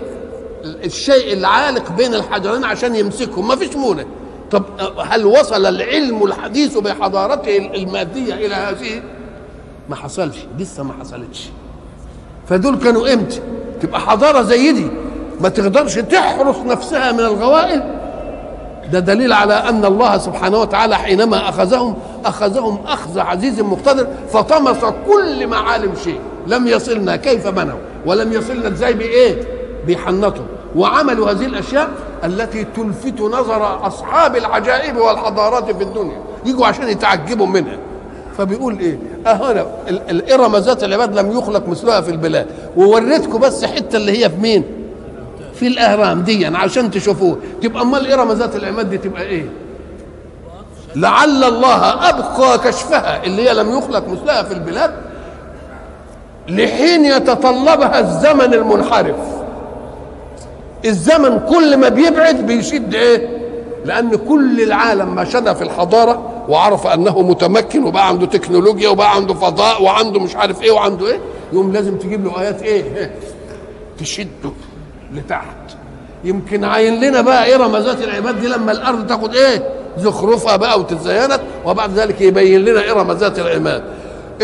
الشيء 0.64 1.32
العالق 1.32 1.92
بين 1.92 2.14
الحجرين 2.14 2.64
عشان 2.64 2.94
يمسكهم. 2.96 3.48
ما 3.48 3.56
فيش 3.56 3.76
مونة. 3.76 4.06
طب 4.50 4.62
هل 4.98 5.26
وصل 5.26 5.66
العلم 5.66 6.24
الحديث 6.24 6.78
بحضارته 6.78 7.56
المادية 7.56 8.34
إلى 8.34 8.54
هذه؟ 8.54 9.02
ما 9.88 9.96
حصلش. 9.96 10.36
لسه 10.58 10.82
ما 10.82 10.92
حصلتش. 11.00 11.48
فدول 12.48 12.76
كانوا 12.78 13.12
إمتى؟ 13.14 13.40
تبقى 13.82 14.00
حضارة 14.00 14.42
زي 14.42 14.72
دي. 14.72 14.86
ما 15.40 15.48
تقدرش 15.48 15.94
تحرس 15.94 16.56
نفسها 16.56 17.12
من 17.12 17.20
الغوائل 17.20 17.82
ده 18.92 18.98
دليل 18.98 19.32
على 19.32 19.54
أن 19.54 19.84
الله 19.84 20.18
سبحانه 20.18 20.60
وتعالى 20.60 20.96
حينما 20.96 21.48
أخذهم 21.48 21.94
أخذهم 22.24 22.78
أخذ 22.86 23.18
عزيز 23.18 23.60
مقتدر 23.60 24.06
فطمس 24.32 24.84
كل 25.06 25.46
معالم 25.46 25.92
شيء. 26.04 26.20
لم 26.46 26.66
يصلنا 26.66 27.16
كيف 27.16 27.48
بنوا 27.48 27.78
ولم 28.06 28.32
يصلنا 28.32 28.68
إزاي 28.68 28.94
بإيه؟ 28.94 29.42
بيحنطوا 29.86 30.44
وعملوا 30.76 31.30
هذه 31.30 31.46
الأشياء 31.46 31.88
التي 32.24 32.64
تلفت 32.64 33.20
نظر 33.20 33.86
أصحاب 33.86 34.36
العجائب 34.36 34.96
والحضارات 34.96 35.70
في 35.70 35.82
الدنيا. 35.82 36.18
يجوا 36.46 36.66
عشان 36.66 36.88
يتعجبوا 36.88 37.46
منها. 37.46 37.78
فبيقول 38.38 38.78
إيه؟ 38.78 38.98
أهنا 39.26 39.66
الإرم 39.88 40.56
ذات 40.56 40.84
العباد 40.84 41.18
لم 41.18 41.38
يخلق 41.38 41.68
مثلها 41.68 42.00
في 42.00 42.10
البلاد. 42.10 42.46
ووريتكم 42.76 43.38
بس 43.38 43.64
حتة 43.64 43.96
اللي 43.96 44.24
هي 44.24 44.30
في 44.30 44.36
مين؟ 44.36 44.64
في 45.60 45.66
الاهرام 45.66 46.22
دي 46.22 46.46
عشان 46.46 46.90
تشوفوه. 46.90 47.38
تبقى 47.62 47.82
أمال 47.82 48.00
الإرم 48.06 48.32
ذات 48.32 48.56
العماد 48.56 48.90
دي 48.90 48.98
تبقى 48.98 49.22
إيه؟ 49.22 49.46
لعل 50.96 51.44
الله 51.44 52.08
أبقى 52.08 52.58
كشفها 52.58 53.24
اللي 53.24 53.48
هي 53.48 53.54
لم 53.54 53.78
يخلق 53.78 54.08
مثلها 54.08 54.42
في 54.42 54.54
البلاد 54.54 54.94
لحين 56.48 57.04
يتطلبها 57.04 58.00
الزمن 58.00 58.54
المنحرف. 58.54 59.16
الزمن 60.84 61.38
كل 61.38 61.76
ما 61.76 61.88
بيبعد 61.88 62.46
بيشد 62.46 62.94
إيه؟ 62.94 63.28
لأن 63.84 64.16
كل 64.16 64.60
العالم 64.60 65.14
ما 65.14 65.24
شد 65.24 65.52
في 65.52 65.62
الحضارة 65.62 66.44
وعرف 66.48 66.86
أنه 66.86 67.22
متمكن 67.22 67.84
وبقى 67.84 68.08
عنده 68.08 68.26
تكنولوجيا 68.26 68.88
وبقى 68.88 69.14
عنده 69.14 69.34
فضاء 69.34 69.82
وعنده 69.82 70.20
مش 70.20 70.36
عارف 70.36 70.62
إيه 70.62 70.70
وعنده 70.70 71.06
إيه 71.06 71.20
يوم 71.52 71.72
لازم 71.72 71.98
تجيب 71.98 72.24
له 72.24 72.40
آيات 72.40 72.62
إيه, 72.62 72.96
إيه؟ 72.96 73.14
تشده. 73.98 74.50
لتحت. 75.12 75.56
يمكن 76.24 76.64
عين 76.64 77.00
لنا 77.00 77.20
بقى 77.20 77.44
إيه 77.44 77.56
رمزات 77.56 78.02
العباد 78.02 78.40
دي 78.40 78.48
لما 78.48 78.72
الأرض 78.72 79.06
تاخد 79.06 79.34
إيه 79.34 79.62
زخرفها 79.98 80.56
بقى 80.56 80.80
وتتزينت 80.80 81.40
وبعد 81.64 81.90
ذلك 81.92 82.20
يبين 82.20 82.64
لنا 82.64 82.82
إيه 82.82 82.92
رمزات 82.92 83.38
العماد. 83.38 83.82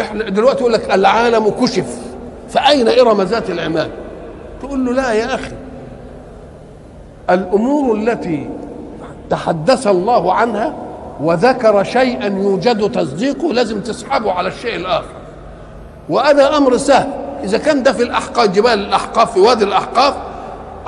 إحنا 0.01 0.29
دلوقتي 0.31 0.61
يقول 0.61 0.73
لك 0.73 0.95
العالم 0.95 1.49
كشف 1.51 1.97
فأين 2.49 2.89
إيه 2.89 3.03
رمزات 3.03 3.51
العماد؟ 3.51 3.91
تقول 4.63 4.85
له 4.87 4.93
لا 4.93 5.13
يا 5.13 5.35
أخي. 5.35 5.53
الأمور 7.31 7.97
التي 7.97 8.51
تحدث 9.31 9.87
الله 9.87 10.35
عنها 10.35 10.75
وذكر 11.21 11.85
شيئا 11.85 12.27
يوجد 12.27 12.93
تصديقه 12.93 13.53
لازم 13.53 13.81
تسحبه 13.81 14.33
على 14.33 14.49
الشيء 14.49 14.77
الآخر. 14.77 15.15
وهذا 16.09 16.57
أمر 16.57 16.77
سهل 16.77 17.09
إذا 17.45 17.59
كان 17.59 17.83
ده 17.83 17.93
في 17.93 18.03
الأحقاف 18.03 18.51
جبال 18.51 18.73
الأحقاف 18.73 19.33
في 19.33 19.41
وادي 19.41 19.65
الأحقاف 19.65 20.15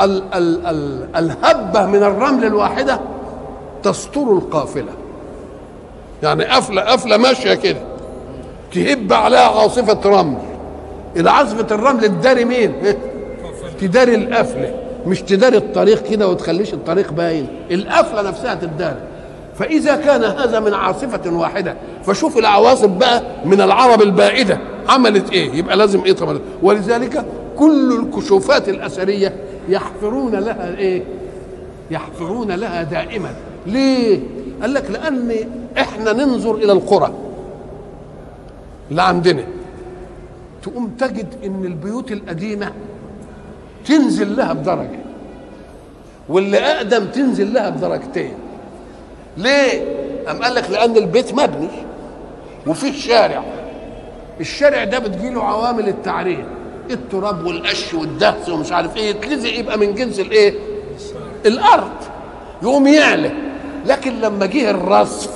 ال 0.00 0.22
ال 0.34 0.66
ال 0.66 1.08
الهبة 1.16 1.86
من 1.86 2.02
الرمل 2.02 2.44
الواحدة 2.44 3.00
تستر 3.82 4.32
القافلة. 4.32 4.92
يعني 6.22 6.44
قفلة 6.44 6.82
قفلة 6.82 7.16
ماشية 7.16 7.54
كده. 7.54 7.80
تهب 8.74 9.12
عليها 9.12 9.60
عاصفة 9.60 10.00
رمل. 10.10 10.38
العزبة 11.16 11.66
الرمل 11.70 12.00
تداري 12.00 12.44
مين؟ 12.44 12.74
تداري 13.80 14.14
القفلة. 14.14 14.74
مش 15.06 15.22
تداري 15.22 15.56
الطريق 15.56 16.02
كده 16.02 16.28
وتخليش 16.28 16.74
الطريق 16.74 17.12
باين. 17.12 17.46
القفلة 17.70 18.22
نفسها 18.22 18.54
تداري. 18.54 19.00
فإذا 19.58 19.96
كان 19.96 20.24
هذا 20.24 20.60
من 20.60 20.74
عاصفة 20.74 21.32
واحدة 21.32 21.76
فشوف 22.04 22.38
العواصف 22.38 22.88
بقى 22.88 23.22
من 23.44 23.60
العرب 23.60 24.02
البائدة. 24.02 24.58
عملت 24.88 25.32
إيه؟ 25.32 25.52
يبقى 25.52 25.76
لازم 25.76 26.04
إيه 26.04 26.12
طبعا؟ 26.12 26.38
ولذلك 26.62 27.24
كل 27.58 27.98
الكشوفات 28.02 28.68
الأثرية 28.68 29.32
يحفرون 29.68 30.34
لها 30.34 30.76
إيه؟ 30.76 31.02
يحفرون 31.90 32.52
لها 32.52 32.82
دائما. 32.82 33.34
ليه؟ 33.66 34.20
قال 34.62 34.74
لك 34.74 34.90
لأن 34.90 35.34
إحنا 35.78 36.12
ننظر 36.12 36.54
إلى 36.54 36.72
القرى. 36.72 37.14
اللي 38.90 39.02
عندنا. 39.02 39.44
تقوم 40.62 40.88
تجد 40.98 41.26
إن 41.44 41.64
البيوت 41.64 42.12
القديمة 42.12 42.72
تنزل 43.86 44.36
لها 44.36 44.52
بدرجة 44.52 44.98
واللي 46.28 46.58
أقدم 46.58 47.04
تنزل 47.06 47.52
لها 47.54 47.70
بدرجتين. 47.70 48.34
ليه؟ 49.36 49.82
أم 50.30 50.42
قال 50.42 50.54
لك 50.54 50.70
لأن 50.70 50.96
البيت 50.96 51.32
مبني 51.34 51.68
وفيه 52.66 52.90
الشارع 52.90 53.44
الشارع 54.40 54.84
ده 54.84 54.98
بتجيله 54.98 55.42
عوامل 55.44 55.88
التعرية 55.88 56.46
التراب 56.90 57.46
والقش 57.46 57.94
والدهس 57.94 58.48
ومش 58.48 58.72
عارف 58.72 58.96
إيه 58.96 59.10
يتلزق 59.10 59.58
يبقى 59.58 59.78
من 59.78 59.94
جنس 59.94 60.20
الإيه؟ 60.20 60.54
الأرض. 61.46 61.92
يقوم 62.62 62.86
يعلى. 62.86 63.32
لكن 63.86 64.20
لما 64.20 64.46
جه 64.46 64.70
الرصف 64.70 65.30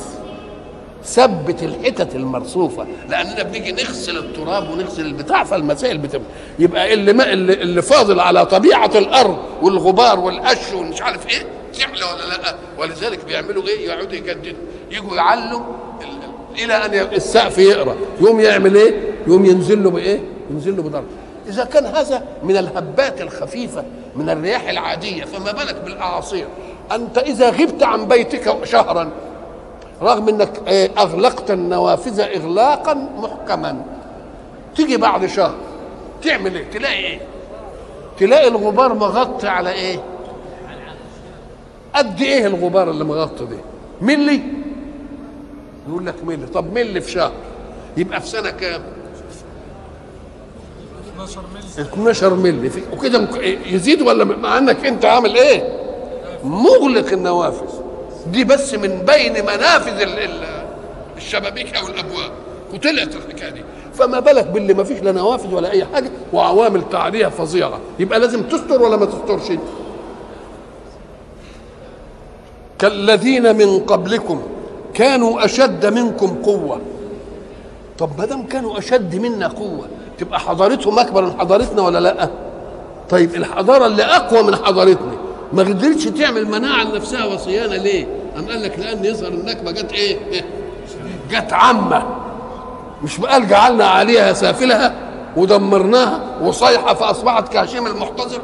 ثبت 1.05 1.63
الحتت 1.63 2.15
المرصوفة. 2.15 2.87
لأننا 3.09 3.43
بنيجي 3.43 3.73
نغسل 3.73 4.19
التراب 4.19 4.71
ونغسل 4.71 5.07
البتاع 5.07 5.45
فالمسائل 5.45 5.99
بتبقى. 5.99 6.27
يبقى 6.59 6.95
اللي 6.95 7.13
ما 7.13 7.33
اللي, 7.33 7.53
اللي 7.53 7.83
فاضل 7.83 8.21
على 8.21 8.47
طبيعة 8.47 8.91
الأرض 8.95 9.39
والغبار 9.63 10.21
والقش 10.21 10.73
ومش 10.75 11.03
عارف 11.03 11.29
إيه 11.29 11.47
تعلى 11.79 12.05
ولا 12.05 12.29
لأ؟ 12.43 12.55
ولذلك 12.79 13.25
بيعملوا 13.25 13.63
إيه؟ 13.69 13.87
يقعدوا 13.87 14.13
يجددوا. 14.13 14.53
يجوا 14.91 15.17
يعلوا 15.17 15.61
إلى 16.65 16.75
أن 16.75 17.15
السقف 17.15 17.59
يقرأ. 17.59 17.97
يقوم 18.21 18.41
يعمل 18.41 18.77
إيه؟ 18.77 19.01
يقوم 19.27 19.45
ينزل 19.45 19.83
له 19.85 19.91
بإيه؟ 19.91 20.21
ينزل 20.51 20.77
له 20.77 20.83
بدرجة. 20.83 21.05
إذا 21.49 21.65
كان 21.65 21.87
هذا 21.87 22.23
من 22.43 22.57
الهبات 22.57 23.21
الخفيفة 23.21 23.85
من 24.17 24.31
الرياح 24.31 24.69
العادية 24.69 25.25
فما 25.25 25.53
بالك 25.53 25.77
بالأعاصير؟ 25.85 26.47
أنت 26.93 27.19
إذا 27.19 27.51
غبت 27.51 27.83
عن 27.83 28.09
بيتك 28.09 28.65
شهرا 28.65 29.11
رغم 30.03 30.29
إنك 30.29 30.69
أغلقت 30.99 31.51
النوافذ 31.51 32.21
اغلاقا 32.21 32.95
محكما. 32.95 33.83
تيجي 34.77 34.97
بعد 34.97 35.27
شهر 35.27 35.55
تعمل 36.23 36.55
إيه؟ 36.57 36.71
تلاقي 36.71 36.95
إيه؟ 36.95 37.21
تلاقي 38.19 38.49
الغبار 38.49 38.95
مغطي 38.95 39.49
على 39.49 39.73
إيه؟ 39.73 40.01
قد 41.95 42.21
إيه 42.21 42.47
الغبار 42.47 42.91
اللي 42.91 43.05
مغطي 43.05 43.45
ده؟ 43.45 43.57
ملي؟ 44.01 44.41
يقول 45.89 46.07
لك 46.07 46.25
ملي. 46.25 46.47
طب 46.47 46.73
ملي 46.73 47.01
في 47.01 47.11
شهر؟ 47.11 47.33
يبقى 47.97 48.21
في 48.21 48.27
سنة 48.29 48.51
كام؟ 48.51 48.83
12 51.25 51.41
مللي. 51.55 51.89
12 51.89 52.35
ملي 52.35 52.71
في 52.71 52.83
وكده 52.93 53.29
يزيد 53.67 54.03
ولا 54.03 54.25
مع 54.25 54.59
انك 54.59 54.87
انت 54.87 55.05
عامل 55.05 55.37
إيه؟ 55.37 55.79
مغلق 56.45 57.13
النوافذ. 57.13 57.67
دي 58.27 58.45
بس 58.45 58.75
من 58.75 58.89
بين 58.99 59.33
منافذ 59.33 60.01
ال- 60.01 60.19
ال- 60.19 60.65
الشبابيك 61.17 61.77
أو 61.77 61.87
الابواب. 61.87 62.31
وطلعت 62.75 63.15
الحكاية 63.17 63.51
دي. 63.51 63.63
فما 63.95 64.21
بالك 64.21 64.47
باللي 64.47 64.75
ما 64.75 64.85
فيش 64.85 65.03
لا 65.03 65.13
نوافذ 65.13 65.55
ولا 65.55 65.71
أي 65.71 65.85
حاجة 65.85 66.11
وعوامل 66.33 66.83
تعريه 66.93 67.27
فظيعة. 67.27 67.81
يبقى 67.99 68.19
لازم 68.21 68.43
تستر 68.43 68.83
ولا 68.83 68.97
ما 68.97 69.07
تسترش؟ 69.07 69.59
كالذين 72.79 73.57
من 73.57 73.79
قبلكم 73.81 74.43
كانوا 74.95 75.45
أشد 75.45 75.87
منكم 75.87 76.43
قوة. 76.43 76.81
طب 77.99 78.11
ما 78.19 78.25
دام 78.27 78.47
كانوا 78.47 78.79
أشد 78.79 79.17
منا 79.17 79.47
قوة 79.49 79.87
تبقى 80.19 80.41
حضارتهم 80.41 80.99
أكبر 80.99 81.25
من 81.25 81.41
حضارتنا 81.41 81.83
ولا 81.83 81.99
لأ؟ 81.99 82.29
طيب 83.11 83.35
الحضارة 83.35 83.87
اللي 83.87 84.03
أقوى 84.03 84.43
من 84.43 84.57
حضارتنا 84.57 85.13
ما 85.53 85.63
قدرتش 85.63 86.05
تعمل 86.05 86.47
مناعة 86.47 86.85
لنفسها 86.85 87.25
وصيانة 87.25 87.77
ليه؟ 87.77 88.07
أم 88.39 88.47
قال 88.49 88.63
لك 88.63 88.79
لأن 88.79 89.05
يظهر 89.05 89.29
النكبة 89.29 89.71
جت 89.71 89.93
إيه؟ 89.93 90.17
جت 91.31 91.53
عامة. 91.53 92.03
مش 93.03 93.21
قال 93.21 93.49
جعلنا 93.49 93.85
عليها 93.85 94.33
سافلها 94.33 94.95
ودمرناها 95.37 96.21
وصيحه 96.43 96.95
فأصبحت 96.95 97.53
كهشيم 97.53 97.87
المحتضر؟ 97.87 98.41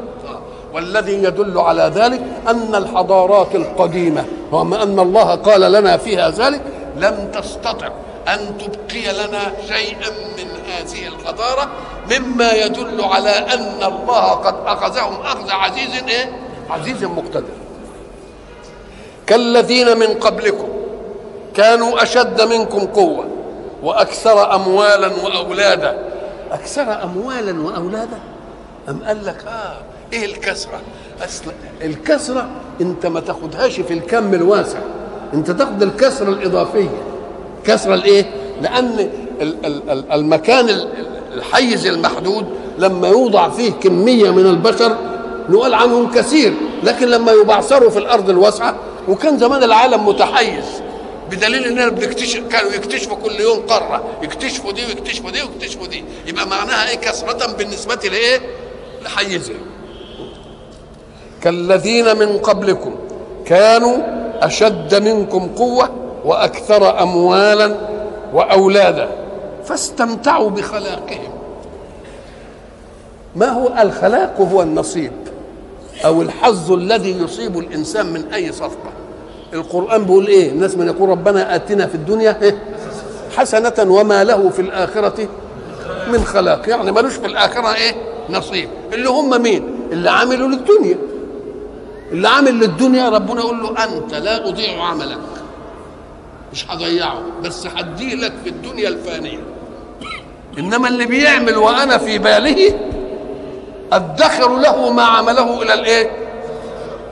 والذي 0.75 1.23
يدل 1.23 1.59
على 1.59 1.93
ذلك 1.95 2.21
أن 2.49 2.75
الحضارات 2.75 3.55
القديمة 3.55 4.25
رغم 4.53 4.75
أن 4.75 4.99
الله 4.99 5.35
قال 5.35 5.73
لنا 5.73 5.97
فيها 5.97 6.31
ذلك 6.31 6.61
لم 6.97 7.31
تستطع 7.33 7.89
أن 8.29 8.59
تبقي 8.59 9.13
لنا 9.13 9.53
شيئا 9.69 10.11
من 10.11 10.51
هذه 10.69 11.09
الحضاره 11.09 11.69
مما 12.11 12.53
يدل 12.53 13.05
على 13.05 13.31
أن 13.31 13.83
الله 13.83 14.31
قد 14.31 14.55
أخذهم 14.67 15.21
أخذ 15.21 15.51
عزيز 15.51 16.03
إيه؟ 16.09 16.33
عزيز 16.71 17.05
مقتدر. 17.05 17.45
كالذين 19.27 19.99
من 19.99 20.07
قبلكم 20.07 20.69
كانوا 21.55 22.03
أشد 22.03 22.43
منكم 22.43 22.79
قوة 22.87 23.25
وأكثر 23.83 24.55
اموالا 24.55 25.07
وأولادا. 25.25 25.99
أكثر 26.53 27.03
اموالا 27.03 27.63
وأولادا؟ 27.63 28.19
أم 28.89 29.05
قال 29.07 29.27
لك 29.27 29.45
آه 29.47 29.77
إيه 30.13 30.25
الكسرة؟ 30.25 30.81
أصل 31.25 31.45
الكسرة 31.83 32.49
أنت 32.81 33.07
ما 33.07 33.21
تاخدهاش 33.21 33.81
في 33.81 33.95
الكم 33.95 34.35
الواسع 34.35 34.79
أنت 35.35 35.51
تاخد 35.51 35.83
الكسرة 35.83 36.29
الإضافية 36.29 36.89
كسره 37.67 37.95
الايه؟ 37.95 38.31
لأن 38.63 39.09
ال- 39.41 39.67
ال- 39.67 39.91
ال- 39.91 40.13
المكان 40.13 40.69
ال- 40.69 40.89
الحيز 41.35 41.87
المحدود 41.87 42.47
لما 42.79 43.09
يوضع 43.09 43.49
فيه 43.49 43.71
كمية 43.73 44.31
من 44.31 44.47
البشر 44.47 44.97
نقول 45.49 45.75
عنهم 45.75 46.11
كثير 46.13 46.55
لكن 46.83 47.07
لما 47.09 47.33
يبعثروا 47.33 47.91
في 47.91 47.99
الأرض 47.99 48.31
الواسعة 48.31 48.77
وكان 49.09 49.39
زمان 49.39 49.63
العالم 49.63 50.09
متحيز 50.09 50.65
بدليل 51.31 51.65
إننا 51.65 51.89
بنكتشف 51.89 52.41
كانوا 52.51 52.73
يكتشفوا 52.73 53.17
كل 53.17 53.41
يوم 53.41 53.59
قارة 53.59 54.05
يكتشفوا 54.23 54.73
دي 54.73 54.83
ويكتشفوا 54.87 55.31
دي 55.31 55.39
ويكتشفوا 55.43 55.87
دي 55.87 56.05
يبقى 56.27 56.47
معناها 56.47 56.89
إيه 56.91 56.97
كثره 56.97 57.53
بالنسبة 57.53 57.95
لإيه؟ 57.95 58.41
لحيزهم 59.05 59.57
كالذين 61.43 62.17
من 62.17 62.39
قبلكم 62.39 62.95
كانوا 63.47 63.97
أشد 64.47 64.95
منكم 64.95 65.49
قوة 65.49 65.91
وأكثر 66.25 67.03
اموالا 67.03 67.77
وأولادا 68.33 69.09
فاستمتعوا 69.65 70.51
بخلاقهم. 70.51 71.33
ما 73.37 73.49
هو 73.49 73.73
الخلاق؟ 73.83 74.41
هو 74.41 74.63
النصيب 74.63 75.13
أو 76.05 76.23
الحظ 76.23 76.73
الذي 76.73 77.23
يصيب 77.23 77.59
الإنسان 77.59 78.07
من 78.07 78.33
أي 78.33 78.53
صفقة. 78.53 78.91
القرآن 79.53 80.05
بيقول 80.05 80.27
إيه؟ 80.27 80.51
الناس 80.51 80.77
من 80.77 80.87
يقول 80.87 81.09
ربنا 81.09 81.55
آتنا 81.55 81.87
في 81.87 81.95
الدنيا 81.95 82.39
إيه؟ 82.43 82.59
حسنة 83.37 83.75
وما 83.93 84.25
له 84.25 84.49
في 84.49 84.63
الآخرة 84.63 85.29
من 86.13 86.25
خلاق. 86.25 86.69
يعني 86.69 86.93
ملوش 86.93 87.13
في 87.13 87.27
الآخرة 87.27 87.75
إيه؟ 87.75 87.95
نصيب. 88.31 88.69
اللي 88.93 89.09
هم 89.09 89.43
مين؟ 89.43 89.75
اللي 89.93 90.11
عملوا 90.11 90.49
للدنيا. 90.49 90.99
اللي 92.13 92.29
عامل 92.29 92.55
للدنيا 92.55 93.09
ربنا 93.09 93.41
يقول 93.41 93.63
له 93.63 93.85
أنت 93.85 94.15
لا 94.15 94.49
اضيع 94.49 94.83
عملك. 94.83 95.19
مش 96.55 96.67
هضيعه 96.71 97.23
بس 97.43 97.67
هديه 97.67 98.15
لك 98.15 98.33
في 98.45 98.49
الدنيا 98.51 98.89
الفانية. 98.89 99.39
إنما 100.59 100.89
اللي 100.89 101.07
بيعمل 101.07 101.57
وأنا 101.57 101.99
في 101.99 102.19
باله 102.19 102.75
أدخر 103.93 104.59
له 104.59 104.93
ما 104.93 105.03
عمله 105.03 105.63
إلى 105.63 105.75
الإيه؟ 105.75 106.11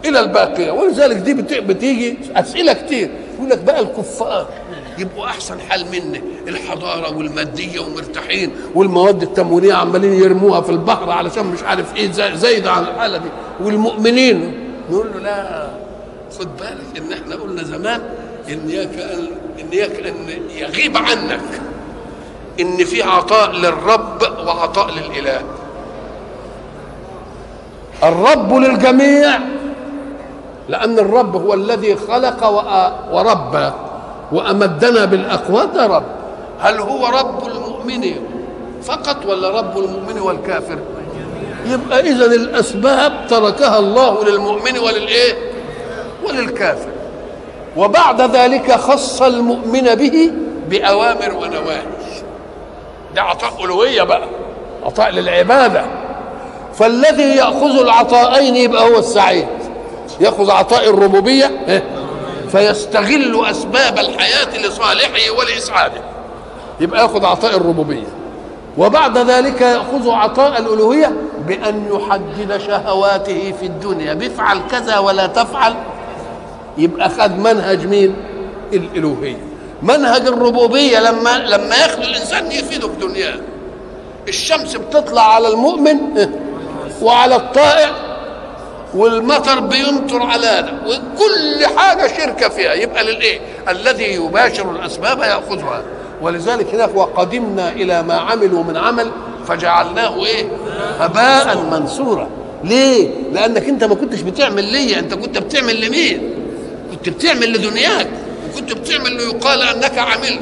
إلى 0.04 0.20
الباقية. 0.20 0.70
ولذلك 0.70 1.16
دي 1.16 1.34
بت- 1.34 1.54
بتيجي 1.54 2.18
أسئلة 2.36 2.72
كتير. 2.72 3.10
يقول 3.36 3.50
لك 3.50 3.58
بقى 3.58 3.80
الكفار 3.80 4.48
يبقوا 4.98 5.26
أحسن 5.26 5.60
حال 5.60 5.86
منا 5.92 6.20
الحضارة 6.48 7.16
والمادية 7.16 7.80
ومرتاحين 7.80 8.50
والمواد 8.74 9.22
التموينيه 9.22 9.74
عمالين 9.74 10.12
يرموها 10.12 10.60
في 10.60 10.70
البحر 10.70 11.10
علشان 11.10 11.46
مش 11.46 11.62
عارف 11.62 11.96
إيه 11.96 12.12
زي- 12.12 12.36
زايدة 12.36 12.70
عن 12.72 12.82
الحالة 12.82 13.16
دي. 13.18 13.28
والمؤمنين 13.60 14.54
نقول 14.90 15.06
له 15.14 15.20
لا 15.20 15.68
خد 16.38 16.48
بالك 16.56 16.98
إن 16.98 17.12
إحنا 17.12 17.34
قلنا 17.36 17.62
زمان 17.62 18.00
ان 18.48 18.70
يك 18.70 18.98
ان 18.98 19.26
ان 19.60 19.72
يك 19.72 20.06
أن 20.06 20.14
يغيب 20.56 20.96
عنك. 20.96 21.40
إن 22.60 22.84
في 22.84 23.02
عطاء 23.02 23.50
للرب 23.50 24.22
وعطاء 24.46 24.90
للإله. 24.90 25.40
الرب 28.02 28.52
للجميع 28.54 29.38
لأن 30.68 30.98
الرب 30.98 31.36
هو 31.36 31.54
الذي 31.54 31.96
خلق 31.96 32.46
وربى 33.12 33.70
وأمدنا 34.32 35.04
بالأقوات 35.04 35.76
رب. 35.76 36.04
هل 36.60 36.78
هو 36.80 37.06
رب 37.06 37.46
المؤمن 37.46 38.14
فقط 38.82 39.16
ولا 39.26 39.50
رب 39.50 39.78
المؤمن 39.78 40.20
والكافر؟ 40.20 40.78
يبقى 41.66 42.00
اذا 42.00 42.26
الأسباب 42.26 43.26
تركها 43.30 43.78
الله 43.78 44.24
للمؤمن 44.24 44.78
وللإيه؟ 44.78 45.34
وللكافر. 46.28 46.91
وبعد 47.76 48.20
ذلك 48.36 48.72
خص 48.72 49.22
المؤمن 49.22 49.94
به 49.94 50.30
بأوامر 50.68 51.34
ونواهي. 51.34 51.82
ده 53.14 53.22
عطاء 53.22 53.64
ألوهية 53.64 54.02
بقى 54.02 54.26
عطاء 54.86 55.10
للعبادة. 55.10 55.84
فالذي 56.74 57.36
يأخذ 57.36 57.78
العطاءين 57.80 58.56
يبقى 58.56 58.88
هو 58.88 58.98
السعيد. 58.98 59.46
يأخذ 60.20 60.50
عطاء 60.50 60.90
الربوبية 60.90 61.50
إيه؟ 61.68 61.82
فيستغل 62.52 63.46
أسباب 63.50 63.98
الحياة 63.98 64.58
لصالحه 64.66 65.30
ولإسعاده. 65.38 66.00
يبقى 66.80 67.02
يأخذ 67.02 67.24
عطاء 67.24 67.56
الربوبية. 67.56 68.06
وبعد 68.78 69.18
ذلك 69.18 69.60
يأخذ 69.60 70.10
عطاء 70.10 70.60
الألوهية 70.60 71.12
بأن 71.46 71.88
يحدد 71.92 72.60
شهواته 72.60 73.54
في 73.60 73.66
الدنيا. 73.66 74.14
بفعل 74.14 74.60
كذا 74.70 74.98
ولا 74.98 75.26
تفعل 75.26 75.74
يبقى 76.78 77.08
خد 77.10 77.38
منهج 77.38 77.86
مين؟ 77.86 78.14
الالوهيه 78.72 79.36
منهج 79.82 80.26
الربوبية. 80.26 81.00
لما 81.00 81.38
لما 81.38 81.76
يخلق 81.76 82.06
الإنسان 82.08 82.52
يفيده 82.52 82.88
في 82.88 83.06
دنياه. 83.06 83.34
الشمس 84.28 84.76
بتطلع 84.76 85.34
على 85.34 85.48
المؤمن 85.48 85.98
وعلى 87.02 87.36
الطائع 87.36 87.90
والمطر 88.94 89.60
بيمطر 89.60 90.22
على 90.22 90.42
ده 90.62 90.72
وكل 90.86 91.66
حاجة 91.76 92.06
شركة 92.18 92.48
فيها. 92.48 92.72
يبقى 92.74 93.04
للإيه؟ 93.04 93.40
الذي 93.68 94.04
يباشر 94.04 94.70
الأسباب 94.70 95.18
يأخذها. 95.18 95.82
ولذلك 96.22 96.74
هناك 96.74 96.90
وقدمنا 96.96 97.68
إلى 97.72 98.02
ما 98.02 98.14
عملوا 98.14 98.64
من 98.64 98.76
عمل 98.76 99.10
فجعلناه 99.46 100.24
إيه؟ 100.26 100.48
هباء 101.00 101.56
منصورا 101.70 102.28
ليه؟ 102.64 103.08
لأنك 103.32 103.68
أنت 103.68 103.84
ما 103.84 103.94
كنتش 103.94 104.20
بتعمل 104.20 104.64
ليا. 104.64 104.98
أنت 104.98 105.14
كنت 105.14 105.38
بتعمل 105.38 105.86
لمين؟ 105.86 106.30
كنت 106.92 107.08
بتعمل 107.08 107.52
لدنياك 107.52 108.08
وكنت 108.52 108.72
بتعمل 108.72 109.12
ليقال 109.16 109.62
أنك 109.62 109.98
عملت 109.98 110.40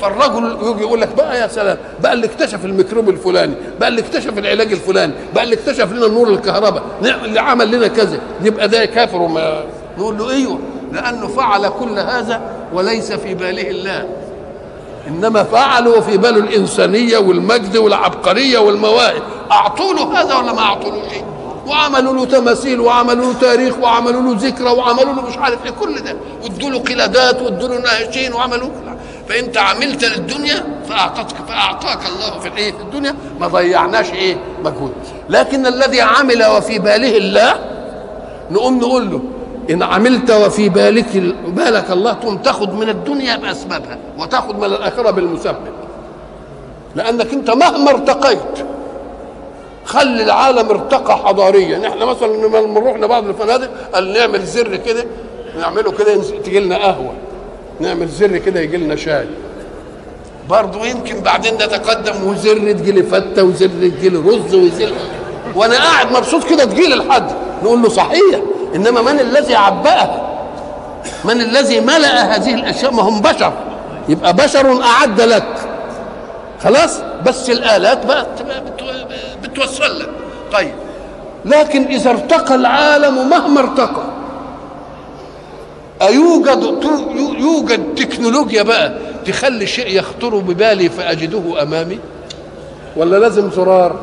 فالرجل 0.00 0.56
يجي 0.62 0.80
يقول 0.80 1.00
لك 1.00 1.08
بقى 1.16 1.40
يا 1.40 1.46
سلام 1.46 1.78
بقى 2.02 2.12
اللي 2.12 2.26
اكتشف 2.26 2.64
الميكروب 2.64 3.08
الفلاني 3.08 3.54
بقى 3.80 3.88
اللي 3.88 4.00
اكتشف 4.00 4.38
العلاج 4.38 4.72
الفلاني 4.72 5.12
بقى 5.34 5.44
اللي 5.44 5.54
اكتشف 5.54 5.92
لنا 5.92 6.06
النور 6.06 6.28
الكهرباء 6.30 6.82
اللي 7.24 7.40
عمل 7.40 7.70
لنا 7.70 7.88
كذا. 7.88 8.20
يبقى 8.42 8.68
ده 8.68 8.84
كافر 8.84 9.16
وما 9.22 9.64
نقول 9.98 10.18
له 10.18 10.30
إيوه 10.30 10.58
لأنه 10.92 11.28
فعل 11.28 11.68
كل 11.68 11.98
هذا 11.98 12.40
وليس 12.72 13.12
في 13.12 13.34
باله 13.34 13.70
الله. 13.70 14.08
إنما 15.08 15.44
فعلوا 15.44 16.00
في 16.00 16.16
باله 16.16 16.36
الإنسانية 16.38 17.18
والمجد 17.18 17.76
والعبقرية 17.76 18.58
والمواهب 18.58 19.22
اعطوا 19.50 19.94
له 19.94 20.20
هذا 20.20 20.34
ولا 20.34 20.52
ما 20.52 20.60
اعطوا 20.60 20.90
له 20.90 21.08
شيء؟ 21.08 21.24
وعملوا 21.72 22.14
له 22.14 22.24
تماثيل 22.24 22.80
وعملوا 22.80 23.32
له 23.32 23.38
تاريخ 23.40 23.78
وعملوا 23.78 24.22
له 24.22 24.36
ذكرى 24.40 24.70
وعملوا 24.70 25.12
له 25.14 25.22
مش 25.22 25.36
عارف 25.38 25.64
إيه 25.66 25.70
كل 25.70 26.00
ده. 26.00 26.16
وادوا 26.42 26.70
له 26.70 26.78
قلادات 26.78 27.42
وادوا 27.42 27.68
له 27.68 27.78
نهشين 27.80 28.32
وعملوا 28.34 28.68
فإنت 29.28 29.56
عملت 29.58 30.04
للدنيا 30.04 30.64
فأعطتك 30.88 31.36
فأعطاك 31.48 31.98
الله 32.06 32.38
في 32.40 32.48
الايه 32.48 32.72
في 32.72 32.80
الدنيا 32.80 33.14
ما 33.40 33.46
ضيعناش 33.46 34.12
إيه؟ 34.12 34.36
مجهود. 34.64 34.92
لكن 35.28 35.66
الذي 35.66 36.00
عمل 36.00 36.44
وفي 36.44 36.78
باله 36.78 37.16
الله 37.16 37.54
نقوم 38.50 38.78
نقول 38.78 39.10
له 39.10 39.20
إن 39.70 39.82
عملت 39.82 40.30
وفي 40.30 40.68
بالك 40.68 41.16
بالك 41.46 41.90
الله 41.90 42.12
تقوم 42.12 42.38
تاخذ 42.38 42.72
من 42.72 42.88
الدنيا 42.88 43.36
بأسبابها 43.36 43.98
وتاخذ 44.18 44.56
من 44.56 44.64
الآخرة 44.64 45.10
بالمسبب. 45.10 45.56
لأنك 46.96 47.32
أنت 47.32 47.50
مهما 47.50 47.90
ارتقيت 47.90 48.66
خلي 49.84 50.22
العالم 50.22 50.70
ارتقى 50.70 51.16
حضاريا. 51.16 51.88
إحنا 51.88 52.04
مثلا 52.04 52.26
لما 52.26 52.60
نروح 52.60 52.96
لبعض 52.96 53.26
الفنادق 53.28 53.70
قال 53.94 54.12
نعمل 54.12 54.44
زر 54.46 54.76
كده 54.76 55.04
نعمله 55.60 55.92
كده 55.92 56.14
تجي 56.44 56.60
لنا 56.60 56.76
قهوة. 56.76 57.12
نعمل 57.80 58.08
زر 58.08 58.38
كده 58.38 58.60
يجي 58.60 58.76
لنا 58.76 58.96
شاي. 58.96 59.26
برضه 60.48 60.86
يمكن 60.86 61.20
بعدين 61.20 61.54
نتقدم 61.54 62.26
وزر 62.28 62.72
تجي 62.72 62.92
لي 62.92 63.02
فتة 63.02 63.42
وزر 63.44 63.66
تجي 63.66 64.08
لي 64.08 64.18
رز 64.18 64.54
وزر 64.54 64.92
وأنا 65.56 65.74
قاعد 65.76 66.12
مبسوط 66.12 66.44
كده 66.44 66.64
تجي 66.64 66.86
لي 66.86 66.94
لحد. 66.94 67.30
نقول 67.62 67.82
له 67.82 67.88
صحيح. 67.88 68.40
إنما 68.74 69.02
من 69.02 69.20
الذي 69.20 69.54
عبأها 69.54 70.28
من 71.24 71.40
الذي 71.40 71.80
ملأ 71.80 72.36
هذه 72.36 72.54
الأشياء؟ 72.54 72.92
ما 72.92 73.02
هم 73.02 73.20
بشر. 73.20 73.52
يبقى 74.08 74.32
بشر 74.32 74.82
أعد 74.82 75.20
لك. 75.20 75.54
خلاص؟ 76.64 76.98
بس 77.26 77.50
الآلات 77.50 78.06
بقى. 78.06 78.26
بتوصل 79.52 80.00
لك 80.00 80.08
طيب. 80.52 80.74
لكن 81.44 81.84
إذا 81.84 82.10
ارتقى 82.10 82.54
العالم 82.54 83.30
مهما 83.30 83.60
ارتقى 83.60 84.02
أيوجد 86.02 86.62
يوجد 87.38 87.94
تكنولوجيا 87.94 88.62
بقى 88.62 88.92
تخلي 89.26 89.66
شيء 89.66 89.98
يخطر 89.98 90.36
ببالي 90.38 90.88
فأجده 90.88 91.62
أمامي؟ 91.62 91.98
ولا 92.96 93.16
لازم 93.16 93.50
زرار؟ 93.50 93.96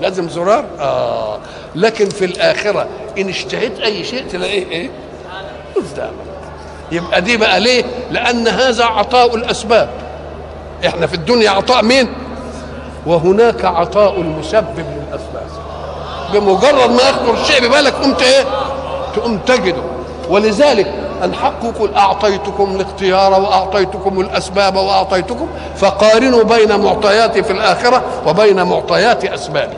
لازم 0.00 0.28
زرار؟ 0.28 0.64
آه. 0.80 1.38
لكن 1.74 2.08
في 2.08 2.24
الآخرة 2.24 2.86
إن 3.18 3.28
اشتهيت 3.28 3.80
أي 3.80 4.04
شيء 4.04 4.24
تلاقيه 4.30 4.66
إيه؟ 4.70 4.90
قدامك. 5.76 6.12
يبقى 6.92 7.20
دي 7.20 7.36
بقى 7.36 7.60
ليه؟ 7.60 7.84
لأن 8.10 8.48
هذا 8.48 8.84
عطاء 8.84 9.36
الأسباب. 9.36 9.88
إحنا 10.86 11.06
في 11.06 11.14
الدنيا 11.14 11.50
عطاء 11.50 11.84
مين؟ 11.84 12.08
وهناك 13.06 13.64
عطاء 13.64 14.20
المسبب 14.20 14.78
للأسباب. 14.78 15.46
بمجرد 16.32 16.90
ما 16.90 17.02
يخطر 17.02 17.34
الشيء 17.42 17.68
ببالك 17.68 17.92
قمت 17.94 18.22
إيه؟ 18.22 18.44
تقوم 19.16 19.38
تجده. 19.38 19.82
ولذلك 20.30 20.92
الحق 21.22 21.64
يقول 21.64 21.94
أعطيتكم 21.94 22.76
الاختيار 22.76 23.32
وأعطيتكم 23.40 24.20
الأسباب 24.20 24.76
وأعطيتكم 24.76 25.48
فقارنوا 25.76 26.42
بين 26.42 26.80
معطياتي 26.80 27.42
في 27.42 27.52
الآخرة 27.52 28.02
وبين 28.26 28.62
معطيات 28.62 29.24
أسبابي. 29.24 29.76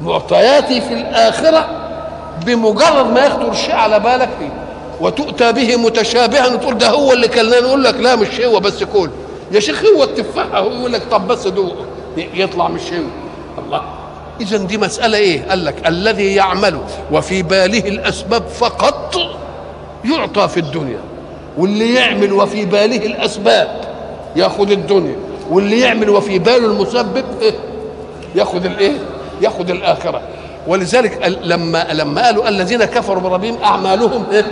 معطياتي 0.00 0.80
في 0.80 0.94
الآخرة 0.94 1.66
بمجرد 2.46 3.06
ما 3.06 3.26
يخطر 3.26 3.50
الشيء 3.50 3.74
على 3.74 4.00
بالك 4.00 4.28
فيه. 4.38 4.50
وتؤتى 5.00 5.52
به 5.52 5.76
متشابها 5.76 6.46
وتقول 6.46 6.78
ده 6.78 6.90
هو 6.90 7.12
اللي 7.12 7.28
كلنا 7.28 7.60
نقول 7.60 7.84
لك 7.84 7.94
لا 7.94 8.16
مش 8.16 8.40
هو 8.40 8.60
بس 8.60 8.84
كل. 8.84 9.10
يا 9.52 9.60
شيخ 9.60 9.82
هو 9.96 10.04
التفاحة 10.04 10.58
هو 10.58 10.70
يقول 10.70 10.92
لك 10.92 11.02
طب 11.10 11.26
بس 11.28 11.46
دوقه 11.46 11.84
يطلع 12.16 12.68
مش 12.68 12.92
هو 12.92 13.62
الله. 13.66 13.82
اذا 14.40 14.56
دي 14.56 14.78
مسألة 14.78 15.18
إيه؟ 15.18 15.48
قال 15.48 15.64
لك 15.64 15.86
الذي 15.88 16.34
يعمل 16.34 16.78
وفي 17.12 17.42
باله 17.42 17.88
الأسباب 17.88 18.46
فقط 18.46 19.14
يعطى 20.04 20.48
في 20.48 20.60
الدنيا 20.60 20.98
واللي 21.58 21.94
يعمل 21.94 22.32
وفي 22.32 22.64
باله 22.64 23.06
الأسباب 23.06 23.80
ياخذ 24.36 24.70
الدنيا 24.70 25.16
واللي 25.50 25.80
يعمل 25.80 26.10
وفي 26.10 26.38
باله 26.38 26.66
المسبب 26.66 27.24
إيه؟ 27.42 27.54
ياخذ 28.34 28.64
الايه 28.64 28.96
ياخذ 29.42 29.70
الآخرة. 29.70 30.20
ولذلك 30.66 31.38
لما 31.42 31.86
لما 31.92 32.24
قالوا 32.26 32.48
الذين 32.48 32.84
كفروا 32.84 33.20
بربهم 33.22 33.58
أعمالهم 33.64 34.24
إيه؟ 34.32 34.44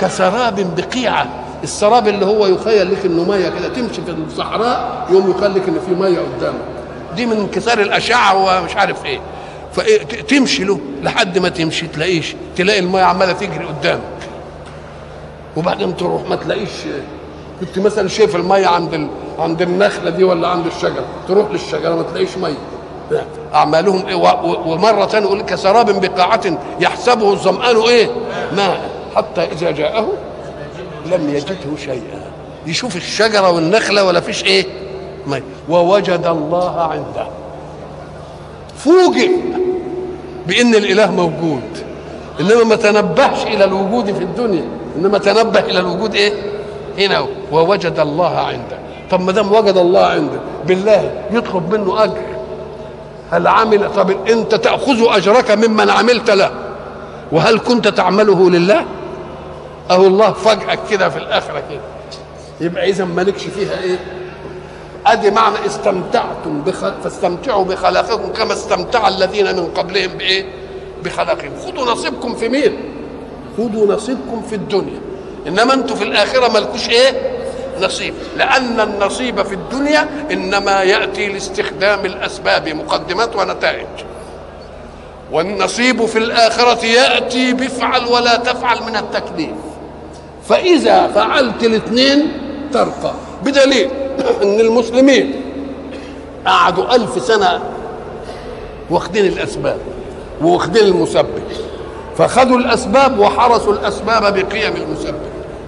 كسراب 0.00 0.74
بقيعة. 0.76 1.26
السراب 1.62 2.08
اللي 2.08 2.26
هو 2.26 2.46
يخيل 2.46 2.92
لك 2.92 3.04
إنه 3.06 3.24
ميه 3.24 3.48
كده 3.48 3.68
تمشي 3.68 4.02
في 4.02 4.14
الصحراء 4.28 5.06
يوم 5.10 5.30
يخيل 5.30 5.54
لك 5.54 5.68
ان 5.68 5.78
في 5.86 5.94
ميه 5.94 6.18
قدامك 6.18 6.58
دي 7.16 7.26
من 7.26 7.36
انكسار 7.36 7.80
الأشعة 7.80 8.36
ومش 8.62 8.76
عارف 8.76 9.04
إيه. 9.04 9.20
فتمشي 9.72 10.64
له 10.64 10.80
لحد 11.02 11.38
ما 11.38 11.48
تمشي 11.48 11.86
تلاقيش 11.86 12.34
تلاقي 12.56 12.78
الميه 12.78 13.02
عمالة 13.02 13.32
تجري 13.32 13.64
قدامك. 13.64 14.00
وبعدين 15.56 15.96
تروح 15.96 16.22
ما 16.30 16.36
تلاقيش 16.36 16.70
كنت 17.60 17.78
مثلا 17.78 18.08
شايف 18.08 18.36
الميه 18.36 18.66
عند 18.66 18.94
ال... 18.94 19.08
عند 19.38 19.62
النخلة 19.62 20.10
دي 20.10 20.24
ولا 20.24 20.48
عند 20.48 20.66
الشجرة 20.66 21.04
تروح 21.28 21.50
للشجرة 21.50 21.94
ما 21.94 22.02
تلاقيش 22.02 22.36
ميه 22.36 22.54
أعمالهم 23.54 24.06
إيه 24.06 24.14
و... 24.14 24.56
ومرة 24.72 25.06
ثانية 25.06 25.26
يقول 25.26 25.42
كسراب 25.42 26.00
بقاعة 26.00 26.40
يحسبه 26.80 27.32
الظمآن 27.32 27.76
إيه؟ 27.76 28.10
ماء. 28.56 28.90
حتى 29.16 29.40
إذا 29.40 29.70
جاءه 29.70 30.08
لم 31.12 31.34
يجده 31.34 31.76
شيئا. 31.84 32.22
يشوف 32.66 32.96
الشجرة 32.96 33.50
والنخلة 33.50 34.04
ولا 34.04 34.20
فيش 34.20 34.44
إيه؟ 34.44 34.66
مية 35.26 35.42
ووجد 35.68 36.26
الله 36.26 36.80
عنده. 36.80 37.26
فوجئ 38.76 39.30
بإن 40.46 40.74
الإله 40.74 41.10
موجود. 41.10 41.62
إنما 42.40 42.64
ما 42.64 42.76
تنبهش 42.76 43.42
إلى 43.42 43.64
الوجود 43.64 44.12
في 44.12 44.24
الدنيا. 44.24 44.64
إنما 44.96 45.18
تنبه 45.18 45.60
إلى 45.60 45.78
الوجود 45.78 46.14
إيه؟ 46.14 46.32
هنا 46.98 47.26
ووجد 47.52 47.98
الله 47.98 48.38
عنده. 48.38 48.78
طب 49.10 49.20
ما 49.20 49.32
دام 49.32 49.52
وجد 49.52 49.76
الله 49.76 50.06
عنده 50.06 50.40
بالله 50.66 51.10
يطلب 51.30 51.74
منه 51.74 52.04
أجر. 52.04 52.22
هل 53.30 53.46
عمل 53.46 53.94
طب 53.96 54.10
أنت 54.28 54.54
تأخذ 54.54 55.16
أجرك 55.16 55.50
ممن 55.50 55.90
عملت 55.90 56.30
له؟ 56.30 56.50
وهل 57.32 57.58
كنت 57.58 57.88
تعمله 57.88 58.50
لله؟ 58.50 58.84
أهو 59.90 60.06
الله 60.06 60.32
فجأة 60.32 60.78
كده 60.90 61.08
في 61.08 61.18
الآخرة 61.18 61.62
كده. 61.70 61.80
يبقى 62.60 62.88
إذا 62.88 63.04
مالكش 63.04 63.42
فيها 63.42 63.78
إيه؟ 63.82 63.98
أدي 65.06 65.30
معنى 65.30 65.66
استمتعتم 65.66 66.62
بخ... 66.66 66.92
فاستمتعوا 67.04 67.64
بخلاقكم 67.64 68.32
كما 68.32 68.52
استمتع 68.52 69.08
الذين 69.08 69.56
من 69.56 69.66
قبلهم 69.66 70.10
بإيه؟ 70.18 70.44
بخلاقهم. 71.04 71.50
خذوا 71.66 71.92
نصيبكم 71.92 72.34
في 72.34 72.48
مين؟ 72.48 72.76
خذوا 73.56 73.94
نصيبكم 73.94 74.42
في 74.42 74.54
الدنيا. 74.54 75.00
إنما 75.46 75.74
أنتم 75.74 75.94
في 75.94 76.04
الآخرة 76.04 76.48
مالكوش 76.48 76.88
إيه؟ 76.88 77.32
نصيب. 77.80 78.14
لأن 78.36 78.80
النصيب 78.80 79.42
في 79.42 79.54
الدنيا 79.54 80.08
إنما 80.32 80.82
يأتي 80.82 81.28
لاستخدام 81.28 82.06
الأسباب 82.06 82.68
مقدمات 82.68 83.36
ونتائج. 83.36 83.86
والنصيب 85.32 86.06
في 86.06 86.18
الآخرة 86.18 86.84
يأتي 86.84 87.52
بفعل 87.52 88.06
ولا 88.06 88.36
تفعل 88.36 88.82
من 88.82 88.96
التكليف. 88.96 89.54
فإذا 90.52 91.08
فعلت 91.08 91.64
الاثنين 91.64 92.32
ترقى. 92.72 93.12
بدليل 93.44 93.90
إن 94.42 94.60
المسلمين 94.60 95.42
قعدوا 96.46 96.94
ألف 96.94 97.22
سنة 97.22 97.60
واخدين 98.90 99.26
الأسباب 99.26 99.78
واخدين 100.42 100.82
المسبب. 100.82 101.42
فخذوا 102.18 102.58
الأسباب 102.58 103.18
وحرسوا 103.18 103.72
الأسباب 103.72 104.22
بقيم 104.22 104.76
المسبب. 104.76 105.20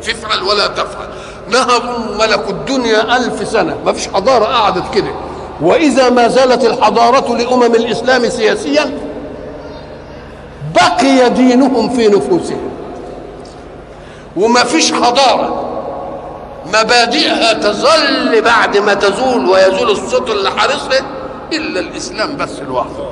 تفعل 0.02 0.42
ولا 0.42 0.66
تفعل. 0.66 1.08
نهضوا 1.50 2.26
ملكوا 2.26 2.52
الدنيا 2.52 3.16
ألف 3.16 3.48
سنة. 3.48 3.76
ما 3.86 3.92
فيش 3.92 4.08
حضارة 4.08 4.44
قعدت 4.44 4.94
كده. 4.94 5.14
وإذا 5.60 6.10
ما 6.10 6.28
زالت 6.28 6.64
الحضارة 6.64 7.36
لأمم 7.36 7.74
الإسلام 7.74 8.28
سياسيا 8.28 8.98
بقي 10.74 11.30
دينهم 11.30 11.88
في 11.88 12.08
نفوسهم. 12.08 12.73
وما 14.36 14.64
فيش 14.64 14.92
حضارة. 14.92 15.70
مبادئها 16.66 17.52
تظل 17.52 18.42
بعد 18.42 18.76
ما 18.76 18.94
تزول 18.94 19.50
ويزول 19.50 19.90
الصوت 19.90 20.30
اللي 20.30 20.50
حارسها 20.50 21.06
إلا 21.52 21.80
الإسلام 21.80 22.36
بس 22.36 22.60
لوحده. 22.68 23.04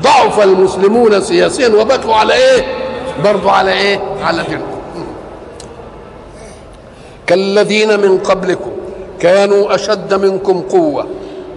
ضعف 0.00 0.40
المسلمون 0.40 1.20
سياسيا 1.20 1.68
وبكوا 1.68 2.14
على 2.14 2.34
إيه؟ 2.34 2.66
برضو 3.24 3.48
على 3.48 3.72
إيه؟ 3.72 4.00
على 4.22 4.42
دينهم. 4.42 4.78
كالذين 7.26 8.00
من 8.00 8.18
قبلكم 8.18 8.70
كانوا 9.20 9.74
أشد 9.74 10.14
منكم 10.14 10.60
قوة 10.60 11.06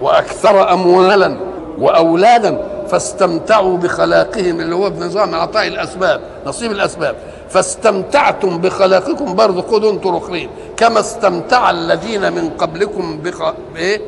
وأكثر 0.00 0.72
اموالا 0.72 1.36
وأولادا 1.78 2.58
فاستمتعوا 2.90 3.76
بخلاقهم 3.76 4.60
اللي 4.60 4.74
هو 4.74 4.90
بنظام 4.90 5.34
اعطاء 5.34 5.66
الأسباب 5.66 6.20
نصيب 6.46 6.72
الأسباب. 6.72 7.16
فاستمتعتم 7.52 8.58
بخلاقكم 8.58 9.34
برضه 9.34 9.62
خذوا 9.62 9.90
أنتم 9.92 10.14
اخرين 10.14 10.48
كما 10.76 11.00
استمتع 11.00 11.70
الذين 11.70 12.32
من 12.32 12.50
قبلكم 12.50 13.18
بخ... 13.18 13.52
بايه؟ 13.74 14.00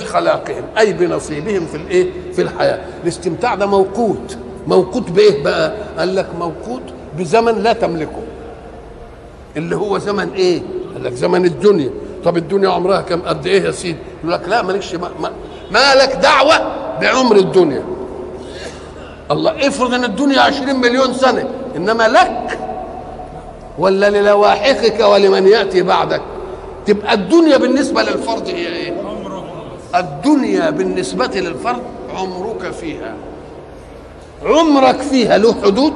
بخلاقهم 0.00 0.64
أي 0.78 0.92
بنصيبهم 0.92 1.66
في 1.66 1.76
الإيه؟ 1.76 2.10
في 2.32 2.42
الحياة 2.42 2.80
الاستمتاع 3.02 3.54
ده 3.54 3.66
موقوت 3.66 4.36
موقوت 4.66 5.10
بإيه 5.10 5.42
بقى؟ 5.44 5.74
قال 5.98 6.16
لك 6.16 6.26
موقوت 6.38 6.82
بزمن 7.18 7.62
لا 7.62 7.72
تملكه 7.72 8.22
اللي 9.56 9.76
هو 9.76 9.98
زمن 9.98 10.32
إيه؟ 10.32 10.62
قال 10.94 11.04
لك 11.04 11.12
زمن 11.12 11.44
الدنيا 11.44 11.90
طب 12.24 12.36
الدنيا 12.36 12.68
عمرها 12.70 13.00
كم 13.00 13.22
قد 13.22 13.46
إيه 13.46 13.62
يا 13.62 13.70
سيدي؟ 13.70 13.98
يقول 14.20 14.32
لك 14.32 14.48
لا 14.48 14.62
مالكش 14.62 14.94
ما, 14.94 15.08
ما, 15.20 15.30
ما 15.70 15.94
لك 15.94 16.12
دعوة 16.22 16.58
بعمر 17.00 17.36
الدنيا 17.36 17.84
الله 19.30 19.68
افرض 19.68 19.94
إن 19.94 20.04
الدنيا 20.04 20.40
عشرين 20.40 20.76
مليون 20.76 21.14
سنة 21.14 21.48
إنما 21.76 22.08
لك 22.08 22.58
ولا 23.82 24.10
للواحقك 24.10 25.00
ولمن 25.00 25.46
يأتي 25.46 25.82
بعدك. 25.82 26.22
تبقى 26.86 27.14
الدنيا 27.14 27.56
بالنسبة 27.56 28.02
للفرد 28.02 28.48
هي 28.48 28.66
إيه؟ 28.66 29.02
الدنيا 29.94 30.70
بالنسبة 30.70 31.26
للفرد 31.26 31.82
عمرك 32.16 32.70
فيها. 32.70 33.14
عمرك 34.44 35.00
فيها 35.00 35.38
له 35.38 35.54
حدود. 35.62 35.94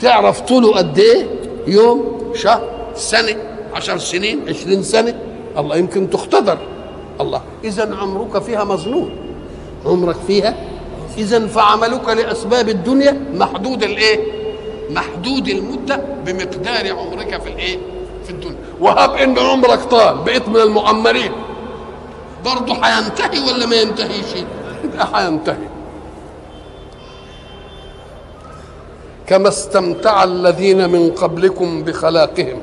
تعرف 0.00 0.40
طوله 0.40 0.72
قد 0.72 0.98
إيه؟ 0.98 1.26
يوم 1.66 2.18
شهر 2.34 2.68
سنة 2.94 3.36
عشر 3.74 3.98
سنين 3.98 4.48
عشرين 4.48 4.82
سنة. 4.82 5.14
الله 5.58 5.76
يمكن 5.76 6.10
تختبر. 6.10 6.58
الله. 7.20 7.42
اذا 7.64 7.94
عمرك 7.94 8.42
فيها 8.42 8.64
مظنون 8.64 9.10
عمرك 9.86 10.16
فيها 10.26 10.54
اذا 11.18 11.46
فعملك 11.46 12.08
لأسباب 12.08 12.68
الدنيا 12.68 13.20
محدود 13.34 13.82
الإيه؟ 13.82 14.45
محدود 14.90 15.48
المدة 15.48 15.96
بمقدار 16.26 16.92
عمرك 16.92 17.42
في 17.42 17.48
الايه؟ 17.48 17.78
في 18.24 18.30
الدنيا. 18.30 18.56
وهب 18.80 19.14
إن 19.14 19.38
عمرك 19.38 19.78
طال 19.78 20.18
بقيت 20.18 20.48
من 20.48 20.56
المعمرين 20.56 21.32
برضه 22.44 22.74
هينتهي 22.74 23.52
ولا 23.52 23.66
ما 23.66 23.76
ينتهيش؟ 23.76 24.44
هينتهي 25.14 25.68
كما 29.26 29.48
استمتع 29.48 30.24
الذين 30.24 30.90
من 30.90 31.10
قبلكم 31.10 31.82
بخلاقهم. 31.82 32.58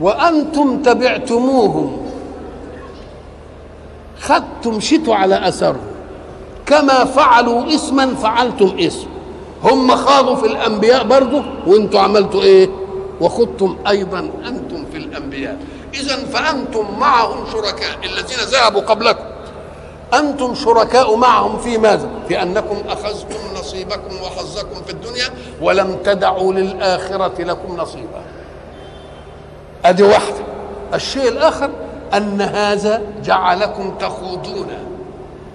وأنتم 0.00 0.82
تبعتموهم. 0.82 2.06
خدتم 4.20 4.80
شتوا 4.80 5.14
على 5.14 5.48
أثرهم. 5.48 5.94
كما 6.66 7.04
فعلوا 7.04 7.74
اسما 7.74 8.14
فعلتم 8.14 8.76
اسم 8.78 9.06
هم 9.64 9.96
خاضوا 9.96 10.36
في 10.36 10.46
الأنبياء 10.46 11.04
برضه 11.04 11.44
وأنتم 11.66 11.98
عملتوا 11.98 12.42
إيه؟ 12.42 12.68
وخضتم 13.20 13.76
أيضا 13.88 14.18
أنتم 14.46 14.84
في 14.92 14.96
الأنبياء. 14.96 15.58
اذا 15.94 16.16
فأنتم 16.16 16.98
معهم 16.98 17.46
شركاء 17.52 17.98
الذين 18.04 18.38
ذهبوا 18.38 18.80
قبلكم. 18.80 19.24
أنتم 20.14 20.54
شركاء 20.54 21.16
معهم 21.16 21.58
في 21.58 21.78
ماذا؟ 21.78 22.08
في 22.28 22.42
أنكم 22.42 22.76
أخذتم 22.88 23.60
نصيبكم 23.60 24.14
وحظكم 24.22 24.82
في 24.86 24.92
الدنيا 24.92 25.28
ولم 25.62 25.98
تدعوا 26.04 26.52
للآخرة 26.52 27.42
لكم 27.42 27.76
نصيبا. 27.76 28.22
أدي 29.84 30.02
واحدة. 30.02 30.44
الشيء 30.94 31.28
الآخر 31.28 31.70
أن 32.14 32.40
هذا 32.40 33.02
جعلكم 33.24 33.94
تخوضون. 34.00 34.68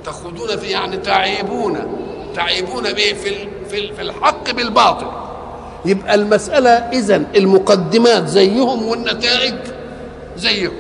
تخوضون 0.05 0.57
في 0.57 0.67
يعني 0.67 0.97
تعيبون. 0.97 1.98
تعيبون 2.35 2.83
به 2.83 3.13
في 3.23 3.47
في 3.69 3.93
في 3.93 4.01
الحق 4.01 4.51
بالباطل. 4.51 5.07
يبقى 5.85 6.15
المسألة 6.15 6.69
إذا 6.69 7.15
المقدمات 7.35 8.27
زيهم 8.27 8.87
والنتائج 8.87 9.55
زيهم. 10.37 10.73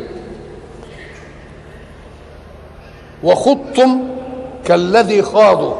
وخضتم 3.23 4.07
كالذي 4.65 5.21
خاضوا. 5.21 5.75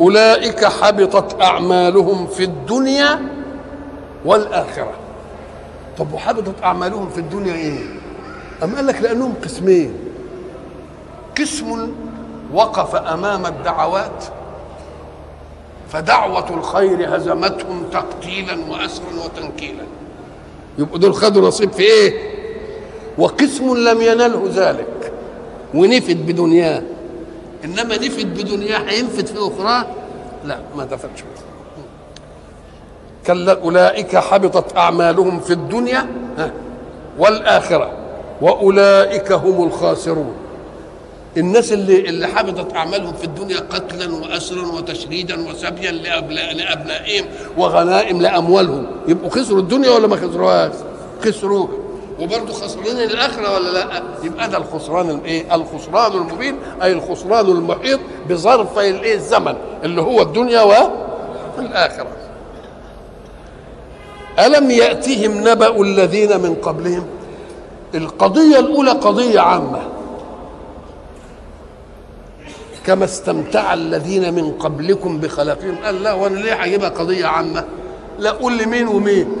أولئك 0.00 0.64
حبطت 0.64 1.42
أعمالهم 1.42 2.26
في 2.26 2.44
الدنيا 2.44 3.20
والآخرة. 4.24 4.92
طب 5.98 6.12
وحبطت 6.12 6.62
أعمالهم 6.62 7.10
في 7.10 7.18
الدنيا 7.18 7.54
إيه؟ 7.54 7.78
أم 8.62 8.76
قال 8.76 8.86
لك 8.86 9.02
لأنهم 9.02 9.34
قسمين. 9.44 9.94
قسم 11.38 11.92
وقف 12.54 12.94
أمام 12.94 13.46
الدعوات 13.46 14.24
فدعوة 15.92 16.50
الخير 16.50 17.16
هزمتهم 17.16 17.84
تقتيلا 17.92 18.58
وأسرا 18.70 19.24
وتنكيلا. 19.24 19.84
يبقوا 20.78 20.98
دول 20.98 21.14
خدوا 21.14 21.48
نصيب 21.48 21.72
في 21.72 21.82
إيه؟ 21.82 22.30
وقسم 23.18 23.76
لم 23.76 24.00
ينله 24.02 24.50
ذلك. 24.54 25.12
ونفد 25.74 26.26
بدنياه. 26.26 26.82
إنما 27.64 27.96
نفد 27.96 28.38
بدنياه 28.38 28.78
هينفد 28.78 29.26
في 29.26 29.38
أخرى؟ 29.38 29.86
لا 30.44 30.58
ما 30.76 30.84
دفنش 30.84 31.24
كلا 33.26 33.62
أولئك 33.62 34.16
حبطت 34.16 34.76
أعمالهم 34.76 35.40
في 35.40 35.52
الدنيا 35.52 36.06
والآخرة. 37.18 37.90
وأولئك 38.40 39.32
هم 39.32 39.66
الخاسرون. 39.66 40.34
الناس 41.36 41.72
اللي 41.72 42.08
اللي 42.08 42.26
حبطت 42.26 42.74
أعمالهم 42.76 43.12
في 43.12 43.24
الدنيا 43.24 43.60
قتلا 43.60 44.14
واسرا 44.14 44.66
وتشريدا 44.66 45.48
وسبيا 45.50 45.90
لأبنائهم 45.90 47.24
وغنائم 47.58 48.22
لأموالهم 48.22 48.86
يبقوا 49.08 49.30
خسروا 49.30 49.60
الدنيا 49.60 49.90
ولا 49.90 50.06
ما 50.06 50.16
خسروهاش؟ 50.16 50.72
خسروها 51.24 51.68
وبرضه 52.20 52.52
خسرانين 52.52 52.96
الآخرة 52.96 53.54
ولا 53.54 53.70
لأ؟ 53.70 54.02
يبقى 54.24 54.48
ده 54.50 54.58
الخسران 54.58 55.10
الايه؟ 55.10 55.54
الخسران 55.54 56.12
المبين 56.12 56.56
أي 56.82 56.92
الخسران 56.92 57.46
المحيط 57.46 58.00
بظرفي 58.30 58.90
الإيه؟ 58.90 59.14
الزمن 59.14 59.54
اللي 59.84 60.00
هو 60.02 60.22
الدنيا 60.22 60.62
والآخرة. 60.62 62.06
ألم 64.38 64.70
ياتهم 64.70 65.48
نبأ 65.48 65.82
الذين 65.82 66.40
من 66.40 66.54
قبلهم؟ 66.54 67.06
القضية 67.94 68.58
الأولى 68.58 68.90
قضية 68.90 69.40
عامة 69.40 69.82
كما 72.90 73.04
استمتع 73.04 73.74
الذين 73.74 74.34
من 74.34 74.52
قبلكم 74.52 75.18
بخلاقهم 75.18 75.76
قال 75.84 76.02
لا 76.02 76.12
وأنا 76.12 76.38
ليه 76.38 76.52
هجيبها 76.52 76.88
قضية 76.88 77.26
عامة؟ 77.26 77.64
لا 78.18 78.30
قول 78.30 78.52
لي 78.52 78.66
مين 78.66 78.88
ومين. 78.88 79.32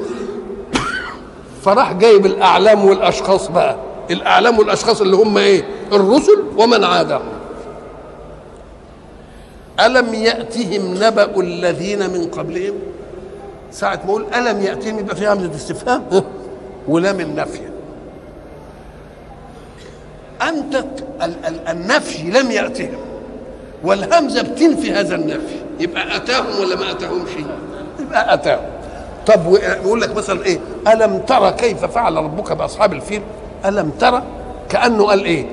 فراح 1.64 1.92
جايب 1.92 2.26
الأعلام 2.26 2.84
والأشخاص 2.84 3.48
بقى. 3.48 3.76
الأعلام 4.10 4.58
والأشخاص 4.58 5.00
اللي 5.00 5.16
هم 5.16 5.38
إيه؟ 5.38 5.64
الرسل 5.92 6.44
ومن 6.56 6.84
عادهم. 6.84 7.22
ألم 9.80 10.14
يأتهم 10.14 10.94
نبأ 10.94 11.40
الذين 11.40 12.10
من 12.10 12.24
قبلهم؟ 12.30 12.74
ساعة 13.72 14.00
ما 14.04 14.10
أقول 14.10 14.26
ألم 14.34 14.60
يأتيهم 14.62 14.98
يبقى 14.98 15.16
في 15.16 15.28
همزة 15.28 15.54
استفهام. 15.54 16.02
ولام 16.88 17.20
النفي 17.20 17.60
ال- 21.22 21.68
النفي 21.68 22.22
لم 22.22 22.50
يأتهم. 22.50 23.09
والهمزة 23.84 24.42
بتنفي 24.42 24.92
هذا 24.92 25.14
النفي. 25.14 25.56
يبقى 25.80 26.16
أتاهم 26.16 26.60
ولا 26.60 26.76
ما 26.76 26.90
أتاهمش؟ 26.90 27.30
يبقى 28.00 28.34
أتاهم. 28.34 28.60
طب 29.26 29.40
يقول 29.54 30.00
لك 30.00 30.16
مثلا 30.16 30.44
إيه؟ 30.46 30.58
ألم 30.92 31.18
ترى 31.18 31.52
كيف 31.52 31.84
فعل 31.84 32.16
ربك 32.16 32.52
بأصحاب 32.52 32.92
الفيل؟ 32.92 33.22
ألم 33.64 33.90
ترى؟ 34.00 34.22
كأنه 34.68 35.04
قال 35.06 35.24
إيه؟ 35.24 35.46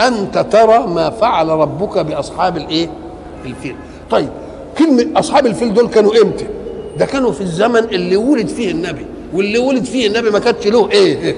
أنت 0.00 0.38
ترى 0.38 0.78
ما 0.86 1.10
فعل 1.10 1.48
ربك 1.48 1.98
بأصحاب 1.98 2.56
الإيه؟ 2.56 2.88
الفيل. 3.44 3.76
طيب 4.10 4.28
كلمة 4.78 5.20
أصحاب 5.20 5.46
الفيل 5.46 5.74
دول 5.74 5.88
كانوا 5.88 6.22
إمتى؟ 6.22 6.46
ده 6.96 7.06
كانوا 7.06 7.32
في 7.32 7.40
الزمن 7.40 7.84
اللي 7.84 8.16
ولد 8.16 8.48
فيه 8.48 8.70
النبي. 8.70 9.06
واللي 9.34 9.58
ولد 9.58 9.84
فيه 9.84 10.06
النبي 10.06 10.30
ما 10.30 10.38
كانش 10.38 10.66
له 10.66 10.90
إيه؟ 10.90 11.36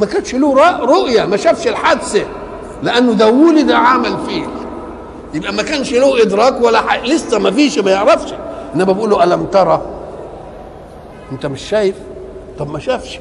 ما 0.00 0.06
كانش 0.06 0.34
له 0.34 0.78
رؤية 0.80 1.24
ما 1.24 1.36
شافش 1.36 1.66
الحادثة. 1.66 2.22
لأنه 2.82 3.12
ده 3.12 3.30
ولد 3.30 3.70
عمل 3.70 4.16
فيه. 4.26 4.46
يبقى 5.34 5.52
ما 5.52 5.62
كانش 5.62 5.92
له 5.92 6.22
إدراك 6.22 6.60
ولا 6.62 6.80
حق. 6.80 7.04
لسه 7.04 7.38
ما 7.38 7.50
فيش 7.50 7.78
ما 7.78 7.90
يعرفش. 7.90 8.34
إنما 8.74 8.92
بقول 8.92 9.10
له 9.10 9.24
ألم 9.24 9.44
ترى؟ 9.44 9.82
أنت 11.32 11.46
مش 11.46 11.62
شايف؟ 11.62 11.94
طب 12.58 12.70
ما 12.70 12.78
شافش. 12.78 13.20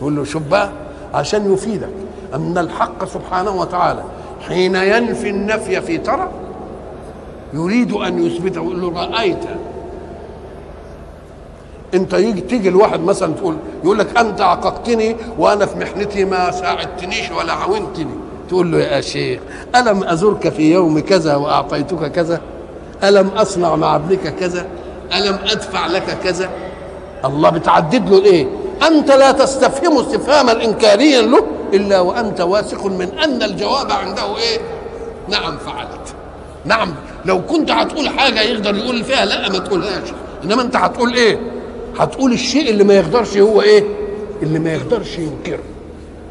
يقول 0.00 0.16
له 0.16 0.24
شوف 0.24 0.42
بقى 0.42 0.70
عشان 1.14 1.52
يفيدك. 1.52 1.90
أن 2.34 2.58
الحق 2.58 3.04
سبحانه 3.04 3.50
وتعالى 3.60 4.02
حين 4.48 4.74
ينفي 4.74 5.28
النفي 5.30 5.80
في 5.80 5.98
ترى 5.98 6.28
يريد 7.54 7.92
أن 7.92 8.26
يثبته. 8.26 8.56
يقول 8.56 8.80
له 8.80 8.92
رأيت. 9.06 9.44
أنت 11.94 12.12
يجي 12.12 12.40
تيجي 12.40 12.68
الواحد 12.68 13.00
مثلا 13.00 13.34
تقول 13.34 13.56
يقول 13.84 13.98
لك 13.98 14.18
أنت 14.18 14.40
عققتني 14.40 15.16
وأنا 15.38 15.66
في 15.66 15.78
محنتي 15.78 16.24
ما 16.24 16.50
ساعدتنيش 16.50 17.30
ولا 17.30 17.52
عاونتني. 17.52 18.14
تقول 18.50 18.72
له 18.72 18.78
يا 18.78 19.00
شيخ 19.00 19.40
ألم 19.76 20.04
أزرك 20.04 20.48
في 20.48 20.72
يوم 20.72 21.00
كذا 21.00 21.36
وأعطيتك 21.36 22.12
كذا؟ 22.12 22.40
ألم 23.04 23.28
أصنع 23.28 23.76
مع 23.76 23.96
ابنك 23.96 24.34
كذا؟ 24.34 24.66
ألم 25.16 25.38
أدفع 25.50 25.86
لك 25.86 26.18
كذا؟ 26.24 26.50
الله 27.24 27.50
بتعدد 27.50 28.08
له 28.10 28.18
الايه 28.18 28.46
أنت 28.86 29.10
لا 29.10 29.32
تستفهم 29.32 29.98
استفهاما 29.98 30.64
انكاريا 30.64 31.22
له 31.22 31.46
إلا 31.74 32.00
وأنت 32.00 32.40
واثق 32.40 32.86
من 32.86 33.08
أن 33.24 33.42
الجواب 33.42 33.92
عنده 33.92 34.36
إيه؟ 34.36 34.58
نعم 35.28 35.58
فعلت. 35.58 36.14
نعم 36.64 36.94
لو 37.24 37.42
كنت 37.46 37.70
هتقول 37.70 38.08
حاجة 38.08 38.40
يقدر 38.40 38.76
يقول 38.76 39.04
فيها 39.04 39.24
لا 39.24 39.48
ما 39.48 39.58
تقولهاش. 39.58 40.08
إنما 40.44 40.62
أنت 40.62 40.76
هتقول 40.76 41.14
إيه؟ 41.14 41.40
هتقول 41.98 42.32
الشيء 42.32 42.70
اللي 42.70 42.84
ما 42.84 42.94
يقدرش 42.94 43.36
هو 43.36 43.62
إيه؟ 43.62 43.84
اللي 44.42 44.58
ما 44.58 44.72
يقدرش 44.72 45.18
ينكره. 45.18 45.62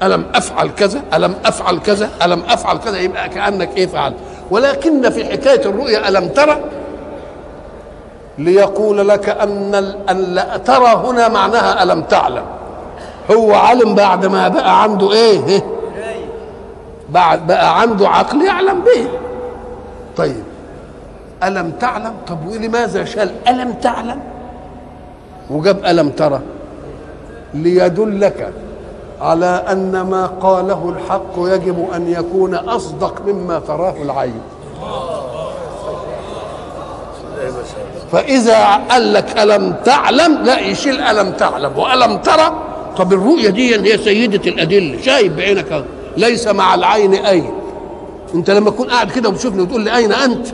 ألم 0.03 0.25
أفعل 0.35 0.69
كذا؟ 0.69 1.01
ألم 1.13 1.35
أفعل 1.45 1.79
كذا؟ 1.79 2.09
ألم 2.25 2.43
أفعل 2.49 2.77
كذا؟ 2.77 2.99
يبقى 2.99 3.29
كأنك 3.29 3.77
إيه 3.77 3.87
فعلت 3.87 4.15
ولكن 4.51 5.09
في 5.09 5.25
حكاية 5.25 5.65
الرؤيا 5.65 6.09
ألم 6.09 6.27
ترى؟ 6.27 6.57
ليقول 8.37 9.07
لك 9.09 9.29
ال- 9.29 9.95
أن 10.09 10.17
لا 10.17 10.57
ترى 10.57 10.87
هنا 10.95 11.27
معناها 11.27 11.83
ألم 11.83 12.01
تعلم. 12.01 12.43
هو 13.31 13.53
علم 13.53 13.95
بعد 13.95 14.25
ما 14.25 14.47
بقى 14.47 14.83
عنده 14.83 15.11
إيه؟ 15.11 15.45
إيه؟ 15.47 15.63
بعد 17.09 17.47
بقى 17.47 17.81
عنده 17.81 18.09
عقل 18.09 18.41
يعلم 18.45 18.79
به. 18.81 19.07
طيب. 20.17 20.43
ألم 21.43 21.71
تعلم؟ 21.71 22.13
طب 22.27 22.47
ولماذا 22.47 23.05
شال؟ 23.05 23.31
ألم 23.47 23.73
تعلم؟ 23.73 24.19
وجاب 25.49 25.85
ألم 25.85 26.09
ترى. 26.09 26.39
ليدلك 27.53 28.53
على 29.21 29.65
أن 29.71 30.01
ما 30.01 30.25
قاله 30.25 30.95
الحق 30.97 31.33
يجب 31.37 31.87
أن 31.95 32.11
يكون 32.11 32.55
أصدق 32.55 33.21
مما 33.27 33.59
تراه 33.59 33.95
العين. 34.01 34.41
فإذا 38.11 38.65
قال 38.89 39.13
لك 39.13 39.39
ألم 39.39 39.75
تعلم؟ 39.85 40.43
لا 40.43 40.59
يشيل 40.59 41.01
ألم 41.01 41.31
تعلم. 41.31 41.77
وألم 41.77 42.17
ترى؟ 42.17 42.63
طب 42.97 43.13
الرؤية 43.13 43.49
دي 43.49 43.93
هي 43.93 43.97
سيدة 43.97 44.51
الأدلة 44.51 45.01
شايف 45.01 45.33
بعينك. 45.33 45.85
ليس 46.17 46.47
مع 46.47 46.75
العين 46.75 47.13
أين 47.13 47.51
أنت 48.35 48.49
لما 48.49 48.69
تكون 48.71 48.89
قاعد 48.89 49.11
كده 49.11 49.29
وتشوفني 49.29 49.61
وتقول 49.61 49.81
لي 49.81 49.95
أين 49.95 50.11
أنت؟ 50.11 50.47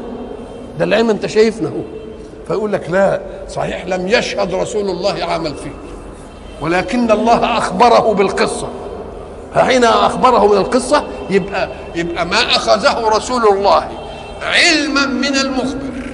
ده 0.80 0.86
العين 0.86 1.10
أنت 1.10 1.25
شايفنا 1.25 1.69
هو 1.69 1.82
فيقول 2.47 2.73
لك 2.73 2.89
لا 2.89 3.21
صحيح 3.49 3.86
لم 3.86 4.08
يشهد 4.08 4.54
رسول 4.54 4.89
الله 4.89 5.23
عمل 5.23 5.54
فيه. 5.56 5.94
ولكن 6.62 7.12
الله 7.12 7.58
أخبره 7.58 8.13
بالقصة. 8.13 8.68
فحين 9.56 9.84
أخبره 9.84 10.48
من 10.48 10.58
القصة 10.58 11.04
يبقى 11.30 11.70
يبقى 11.96 12.26
ما 12.26 12.38
أخذه 12.41 13.08
رسول 13.08 13.44
الله 13.48 13.88
علما 14.44 15.06
من 15.06 15.36
المخبر. 15.36 16.06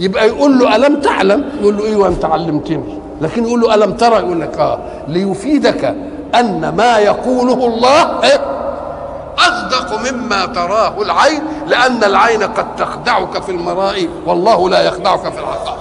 يبقى 0.00 0.26
يقول 0.26 0.58
له 0.58 0.76
ألم 0.76 1.00
تعلم؟ 1.00 1.44
يقول 1.60 1.76
له 1.76 1.84
أيوه 1.86 2.08
أنت 2.08 2.24
علمتني. 2.24 2.98
لكن 3.20 3.44
يقول 3.44 3.60
له 3.60 3.74
ألم 3.74 3.92
ترى؟ 3.92 4.16
يقول 4.16 4.40
لك 4.40 4.58
آه 4.58 4.78
ليفيدك 5.08 5.94
أن 6.34 6.68
ما 6.76 6.98
يقوله 6.98 7.66
الله 7.66 8.22
إيه؟ 8.24 8.40
أصدق 9.38 10.12
مما 10.12 10.46
تراه 10.46 11.02
العين 11.02 11.42
لأن 11.66 12.04
العين 12.04 12.42
قد 12.42 12.76
تخدعك 12.76 13.42
في 13.42 13.52
المراء 13.52 14.08
والله 14.26 14.68
لا 14.68 14.82
يخدعك 14.82 15.20
في 15.20 15.38
الحقائق 15.40 15.78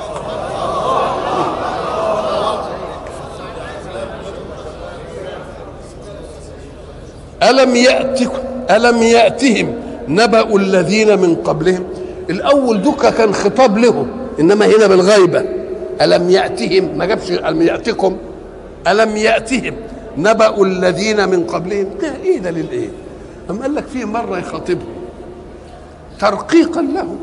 ألم 7.43 7.75
يأتكم 7.75 8.39
ألم 8.71 9.01
يأتهم 9.01 9.73
نبأ 10.07 10.55
الذين 10.55 11.19
من 11.19 11.35
قبلهم؟ 11.35 11.83
الأول 12.29 12.81
دكا 12.81 13.09
كان 13.09 13.33
خطاب 13.33 13.77
لهم 13.77 14.07
إنما 14.39 14.65
هنا 14.65 14.87
بالغيبة. 14.87 15.45
ألم 16.01 16.29
يأتهم؟ 16.29 16.97
ما 16.97 17.05
جابش 17.05 17.31
ألم 17.31 17.61
يأتكم؟ 17.61 18.17
ألم 18.87 19.17
يأتهم 19.17 19.75
نبأ 20.17 20.63
الذين 20.63 21.29
من 21.29 21.43
قبلهم؟ 21.43 21.87
ده 22.01 22.13
إيه 22.23 22.37
ده 22.39 22.51
للإيه 22.51 22.89
أم 23.49 23.61
قال 23.61 23.75
لك 23.75 23.87
فيه 23.87 24.05
مرة 24.05 24.37
يخاطبهم 24.39 24.87
ترقيقا 26.19 26.81
لهم 26.81 27.17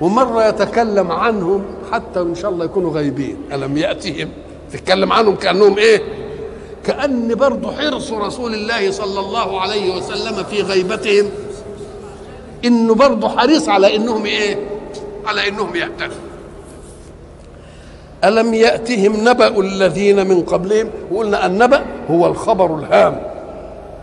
ومرة 0.00 0.48
يتكلم 0.48 1.12
عنهم 1.12 1.62
حتى 1.92 2.20
إن 2.20 2.34
شاء 2.34 2.50
الله 2.50 2.64
يكونوا 2.64 2.92
غايبين 2.94 3.36
ألم 3.52 3.76
يأتهم؟ 3.76 4.28
تتكلم 4.72 5.12
عنهم 5.12 5.34
كأنهم 5.36 5.78
إيه؟ 5.78 6.00
كأن 6.86 7.34
برضه 7.34 7.76
حرص 7.76 8.12
رسول 8.12 8.54
الله 8.54 8.90
صلى 8.90 9.20
الله 9.20 9.60
عليه 9.60 9.96
وسلم 9.96 10.44
في 10.44 10.62
غيبتهم. 10.62 11.30
انه 12.64 12.94
برضه 12.94 13.28
حريص 13.28 13.68
على 13.68 13.96
إنهم 13.96 14.26
إيه؟ 14.26 14.56
على 15.26 15.48
إنهم 15.48 15.76
يهتدوا 15.76 16.16
ألم 18.24 18.54
يأتهم 18.54 19.28
نبأ 19.28 19.60
الذين 19.60 20.26
من 20.26 20.42
قبلهم؟ 20.42 20.90
وقلنا 21.10 21.46
النبأ 21.46 21.84
هو 22.10 22.26
الخبر 22.26 22.78
الهام. 22.78 23.22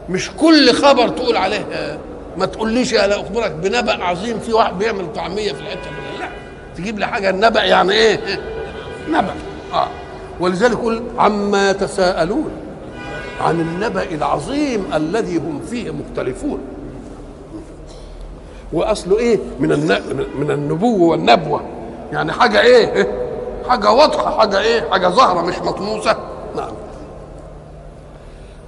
مش 0.10 0.32
كل 0.32 0.74
خبر 0.74 1.08
تقول 1.10 1.38
عليه. 1.38 1.66
آه، 1.72 1.98
ما 2.38 2.46
تقوليش 2.46 2.94
أنا 2.94 3.16
أخبرك 3.16 3.52
بنبأ 3.52 4.04
عظيم 4.04 4.40
في 4.40 4.54
واحد 4.54 4.78
بيعمل 4.80 5.14
طعمية 5.14 5.52
في 5.54 5.60
الحتة 5.60 5.82
دي. 5.82 6.20
لا 6.20 6.30
تجيب 6.78 7.00
لي 7.00 7.08
حاجة. 7.08 7.30
النبأ 7.30 7.64
يعني 7.64 7.94
إيه؟ 7.94 8.20
نبأ. 9.10 9.34
آه. 9.74 9.88
ولذلك 10.40 10.72
يقول 10.72 11.04
عما 11.18 11.70
يتساءلون 11.72 12.52
عن 13.40 13.60
النبأ 13.60 14.04
العظيم 14.04 14.86
الذي 14.94 15.38
هم 15.38 15.62
فيه 15.70 15.92
مختلفون. 15.92 16.60
وأصله 18.74 19.20
إيه؟ 19.20 19.40
من. 19.60 19.70
من 20.40 20.52
النبوة 20.52 21.10
والنبوة. 21.10 21.62
يعني 22.12 22.32
حاجة 22.32 22.62
إيه؟ 22.62 23.08
حاجة 23.70 23.92
واضحة 23.92 24.38
حاجة 24.40 24.60
إيه؟ 24.60 24.90
حاجة 24.90 25.08
ظاهرة 25.08 25.42
مش 25.42 25.60
مطموسة. 25.60 26.18
نعم. 26.56 26.72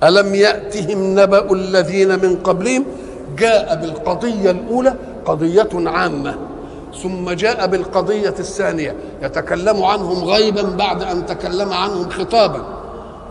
ألم 0.04 0.36
يأتهم 0.36 1.20
نبأ 1.20 1.52
الذين 1.54 2.10
من 2.10 2.36
قبلهم؟ 2.36 2.86
جاء 3.38 3.76
بالقضية 3.76 4.52
الأولى 4.52 4.96
قضية 5.26 5.70
عامة 5.74 6.36
ثم 7.04 7.32
جاء 7.32 7.68
بالقضية 7.68 8.36
الثانية. 8.40 8.96
يتكلم 9.22 9.84
عنهم 9.84 10.24
غيبا 10.24 10.62
بعد 10.62 11.04
أن 11.04 11.26
تكلم 11.26 11.74
عنهم 11.74 12.10
خطابا. 12.10 12.81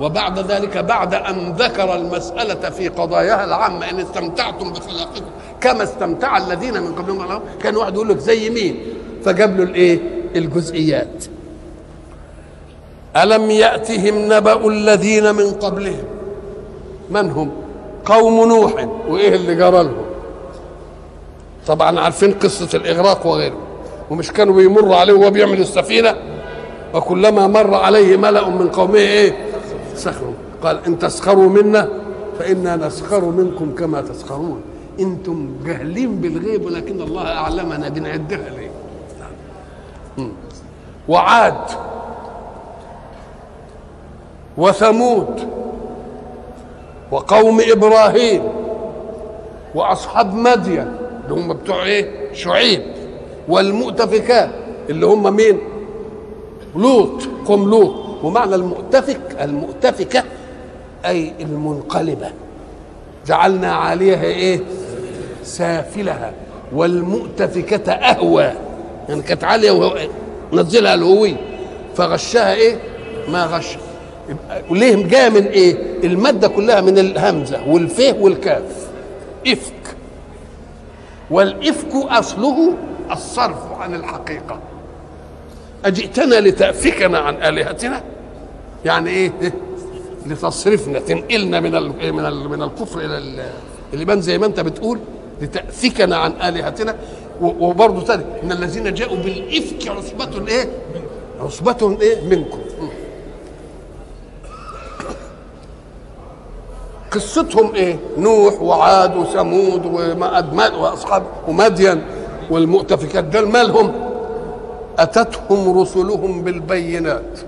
وبعد 0.00 0.38
ذلك 0.38 0.78
بعد 0.78 1.14
أن 1.14 1.52
ذكر 1.58 1.94
المسألة 1.94 2.70
في 2.70 2.88
قضاياها 2.88 3.44
العامة 3.44 3.90
إن 3.90 4.00
استمتعتم 4.00 4.72
بخلاقكم 4.72 5.24
كما 5.60 5.82
استمتع 5.82 6.36
الذين 6.36 6.82
من 6.82 6.94
قبلهم 6.94 7.40
كان 7.62 7.76
واحد 7.76 7.94
يقول 7.94 8.08
لك 8.08 8.18
زي 8.18 8.50
مين؟ 8.50 8.76
فجاب 9.24 9.56
له 9.56 9.62
الإيه؟ 9.62 9.98
الجزئيات. 10.36 11.24
ألم 13.16 13.50
يأتهم 13.50 14.32
نبأ 14.32 14.68
الذين 14.68 15.34
من 15.34 15.50
قبلهم؟ 15.50 16.04
من 17.10 17.30
هم؟ 17.30 17.50
قوم 18.04 18.48
نوح. 18.48 18.88
وإيه 19.08 19.34
اللي 19.34 19.54
جرى 19.54 19.82
لهم؟ 19.82 20.02
طبعا 21.66 22.00
عارفين 22.00 22.32
قصة 22.32 22.76
الإغراق 22.78 23.26
وغيره. 23.26 23.58
ومش 24.10 24.32
كانوا 24.32 24.54
بيمروا 24.54 24.96
عليه 24.96 25.12
وهو 25.12 25.30
بيعمل 25.30 25.60
السفينة؟ 25.60 26.16
وكلما 26.94 27.46
مر 27.46 27.74
عليه 27.74 28.16
ملأ 28.16 28.48
من 28.48 28.68
قومه 28.68 28.98
إيه؟ 28.98 29.49
سخروا. 30.00 30.32
قال 30.62 30.84
إن 30.86 30.98
تسخروا 30.98 31.48
منا 31.48 31.88
فإنا 32.38 32.76
نسخر 32.76 33.24
منكم 33.24 33.74
كما 33.74 34.00
تسخرون. 34.00 34.60
أنتم 35.00 35.48
جاهلين 35.66 36.16
بالغيب 36.20 36.64
ولكن 36.64 37.00
الله 37.00 37.22
أعلمنا 37.22 37.88
بنعدها 37.88 38.50
ليه 38.50 38.70
وعاد 41.08 41.64
وثمود 44.58 45.48
وقوم 47.10 47.60
إبراهيم 47.72 48.42
وأصحاب 49.74 50.34
مدين 50.34 50.92
اللي 51.24 51.40
هم 51.40 51.52
بتوع 51.52 51.82
إيه؟ 51.82 52.32
شعيب. 52.32 52.82
والمؤتفكات 53.48 54.50
اللي 54.90 55.06
هم 55.06 55.36
مين؟ 55.36 55.58
لوط. 56.76 57.22
قوم 57.46 57.70
لوط. 57.70 58.09
ومعنى 58.22 58.54
المؤتفك 58.54 59.20
المؤتفكة 59.40 60.24
أي 61.06 61.32
المنقلبة. 61.40 62.30
جعلنا 63.26 63.72
عاليها 63.74 64.24
إيه؟ 64.24 64.60
سافلها. 65.44 66.32
والمؤتفكة 66.72 67.92
أهوى. 67.92 68.52
يعني 69.08 69.22
كانت 69.22 69.44
عالية 69.44 69.70
وهو 69.70 69.98
نزلها 70.52 70.94
الهوي 70.94 71.36
فغشها 71.96 72.54
إيه؟ 72.54 72.78
ما 73.28 73.44
غش. 73.44 73.76
وليه 74.70 75.06
جاية 75.06 75.28
من 75.28 75.46
إيه؟ 75.46 75.76
المادة 76.04 76.48
كلها 76.48 76.80
من 76.80 76.98
الهمزة 76.98 77.68
والفه 77.68 78.16
والكاف. 78.20 78.88
إفك. 79.46 79.96
والإفك 81.30 81.94
أصله 81.94 82.72
الصرف 83.12 83.72
عن 83.80 83.94
الحقيقة. 83.94 84.58
أجئتنا 85.84 86.40
لتأفكنا 86.40 87.18
عن 87.18 87.34
آلهتنا؟ 87.42 88.02
يعني 88.84 89.10
إيه؟ 89.10 89.32
لتصرفنا 90.26 90.98
تنقلنا 90.98 91.60
من 91.60 91.72
من 92.12 92.46
من 92.50 92.62
الكفر 92.62 93.00
إلى 93.00 93.42
الايمان 93.94 94.20
زي 94.20 94.38
ما 94.38 94.46
أنت 94.46 94.60
بتقول 94.60 94.98
لتأفكنا 95.42 96.16
عن 96.16 96.32
آلهتنا. 96.32 96.96
وبرضه 97.40 98.04
ثاني 98.04 98.22
إن 98.42 98.52
الذين 98.52 98.94
جاءوا 98.94 99.16
بالإفك 99.16 99.88
عصبة 99.88 100.48
إيه؟ 100.48 100.68
عصبة 101.40 101.98
إيه؟ 102.02 102.20
منكم. 102.28 102.58
قصتهم 107.10 107.74
إيه؟ 107.74 107.96
نوح 108.18 108.62
وعاد 108.62 109.16
وثمود 109.16 109.86
ومأدمات 109.86 110.72
وأصحاب 110.74 111.22
ومدين 111.48 112.02
والمؤتفكات 112.50 113.24
دول 113.24 113.48
مالهم؟ 113.48 114.09
أتتهم 115.00 115.78
رسلهم 115.80 116.42
بالبينات 116.42 117.38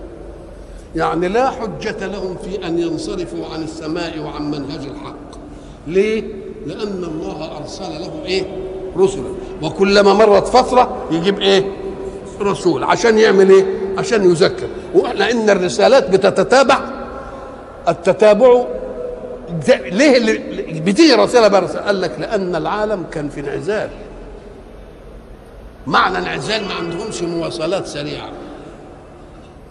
يعني 0.97 1.29
لا 1.29 1.51
حجة 1.51 2.07
لهم 2.07 2.37
في 2.45 2.67
أن 2.67 2.79
ينصرفوا 2.79 3.47
عن 3.55 3.63
السماء 3.63 4.19
وعن 4.19 4.51
منهج 4.51 4.81
الحق 4.87 5.39
ليه؟ 5.87 6.23
لأن 6.67 7.05
الله 7.05 7.57
أرسل 7.61 8.01
لهم 8.01 8.25
إيه؟ 8.25 8.43
رسلا 8.97 9.25
وكلما 9.63 10.13
مرت 10.15 10.47
فترة 10.49 10.97
يجيب 11.11 11.41
إيه؟ 11.41 11.65
رسول 12.41 12.85
عشان 12.85 13.19
يعمل 13.19 13.51
إيه؟ 13.51 13.65
عشان 13.99 14.31
يذكر 14.31 14.67
وإحنا 14.95 15.31
إن 15.31 15.51
الرسالات 15.51 16.11
بتتتابع 16.11 16.79
التتابع 17.89 18.65
ليه 19.69 20.17
اللي 20.17 20.81
بتيجي 20.81 21.15
رسالة 21.15 21.49
برسه 21.49 21.79
قال 21.81 22.01
لك 22.01 22.13
لأن 22.19 22.57
العالم 22.57 23.05
كان 23.13 23.29
في 23.29 23.41
انعزال 23.41 23.89
معنى 25.87 26.19
انعزال 26.19 26.65
ما 26.69 26.75
عندهمش 26.75 27.23
مواصلات 27.23 27.87
سريعة. 27.87 28.29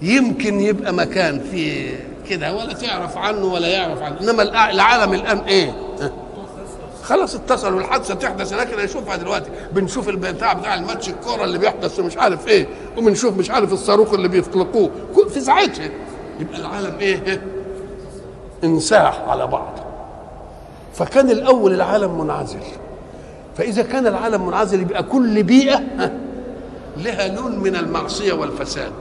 يمكن 0.01 0.59
يبقى 0.59 0.93
مكان 0.93 1.39
فيه 1.39 2.05
كده 2.30 2.55
ولا 2.55 2.74
تعرف 2.74 3.18
عنه 3.18 3.45
ولا 3.45 3.68
يعرف 3.68 4.01
عنه. 4.01 4.20
إنما 4.22 4.43
العالم 4.72 5.14
الآن 5.14 5.38
إيه؟ 5.38 5.76
خلاص 7.03 7.36
اتصلوا 7.36 7.80
الحادثه 7.80 8.14
تحدث 8.14 8.53
هناك 8.53 8.74
أنا 8.74 9.16
دلوقتي. 9.16 9.49
بنشوف 9.72 10.09
البتاع 10.09 10.53
بتاع 10.53 10.74
الماتش 10.76 11.09
الكورة 11.09 11.43
اللي 11.43 11.57
بيحدث 11.57 11.99
ومش 11.99 12.18
عارف 12.18 12.47
إيه 12.47 12.68
وبنشوف 12.97 13.38
مش 13.38 13.51
عارف 13.51 13.74
الصاروخ 13.74 14.14
اللي 14.14 14.28
بيطلقوه 14.28 14.91
في 15.30 15.39
ساعتها 15.41 15.89
يبقى 16.39 16.59
العالم 16.59 16.95
إيه؟ 16.99 17.41
انساح 18.64 19.22
على 19.28 19.47
بعض. 19.47 19.74
فكان 20.93 21.32
الأول 21.32 21.74
العالم 21.74 22.22
منعزل. 22.22 22.59
فإذا 23.62 23.82
كان 23.84 24.07
العالم 24.07 24.47
منعزل 24.47 24.82
يبقى 24.82 25.03
كل 25.03 25.43
بيئة 25.43 25.82
لها 26.97 27.28
لون 27.28 27.59
من 27.59 27.76
المعصية 27.76 28.34
والفساد. 28.34 28.91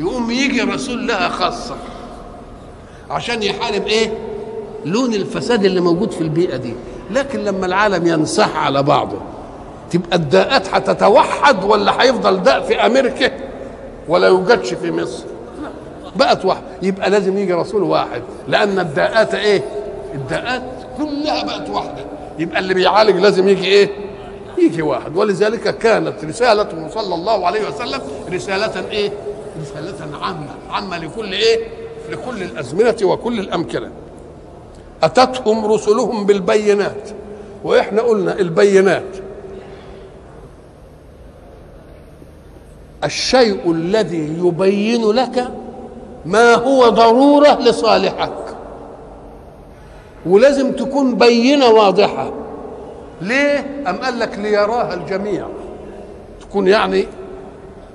يقوم 0.00 0.30
يجي 0.30 0.60
رسول 0.60 1.06
لها 1.06 1.28
خاصة 1.28 1.74
عشان 3.10 3.42
يحارب 3.42 3.86
إيه؟ 3.86 4.12
لون 4.84 5.14
الفساد 5.14 5.64
اللي 5.64 5.80
موجود 5.80 6.10
في 6.10 6.20
البيئة 6.20 6.56
دي. 6.56 6.74
لكن 7.10 7.38
لما 7.44 7.66
العالم 7.66 8.06
ينصح 8.06 8.56
على 8.56 8.82
بعضه 8.82 9.16
تبقى 9.90 10.16
الداءات 10.16 10.74
هتتوحد 10.74 11.64
ولا 11.64 12.02
هيفضل 12.02 12.42
داء 12.42 12.60
في 12.60 12.86
أمريكا 12.86 13.30
ولا 14.08 14.28
يوجدش 14.28 14.74
في 14.74 14.90
مصر؟ 14.90 15.24
بقت 16.16 16.44
واحد. 16.44 16.62
يبقى 16.82 17.10
لازم 17.10 17.38
يجي 17.38 17.52
رسول 17.52 17.82
واحد. 17.82 18.22
لأن 18.48 18.78
الداءات 18.78 19.34
إيه؟ 19.34 19.62
الداءات 20.14 20.62
كلها 20.98 21.44
بقت 21.44 21.70
واحدة. 21.70 22.04
يبقى 22.38 22.58
اللي 22.58 22.74
بيعالج 22.74 23.16
لازم 23.16 23.48
يجي 23.48 23.64
إيه؟ 23.64 23.90
يجي 24.58 24.82
واحد. 24.82 25.16
ولذلك 25.16 25.78
كانت 25.78 26.24
رسالته 26.24 26.88
صلى 26.88 27.14
الله 27.14 27.46
عليه 27.46 27.68
وسلم 27.68 28.00
رسالة 28.32 28.90
إيه؟ 28.90 29.12
رسالة 29.62 30.18
عامة 30.22 30.48
عامة 30.70 30.98
لكل 30.98 31.32
إيه؟ 31.32 31.68
لكل 32.10 32.42
الأزمنة 32.42 32.96
وكل 33.02 33.40
الأمكنة. 33.40 33.90
أتتهم 35.02 35.72
رسلهم 35.72 36.26
بالبينات. 36.26 37.08
وإحنا 37.64 38.02
قلنا 38.02 38.38
البينات. 38.38 39.16
الشيء 43.04 43.70
الذي 43.70 44.38
يبين 44.44 45.10
لك 45.10 45.48
ما 46.24 46.54
هو 46.54 46.88
ضرورة 46.88 47.60
لصالحك. 47.60 48.43
ولازم 50.26 50.72
تكون 50.72 51.14
بينة 51.14 51.66
واضحة. 51.66 52.32
ليه؟ 53.20 53.66
أم 53.86 53.96
قال 53.96 54.18
لك 54.18 54.38
ليراها 54.38 54.94
الجميع 54.94 55.46
تكون 56.40 56.68
يعني 56.68 57.06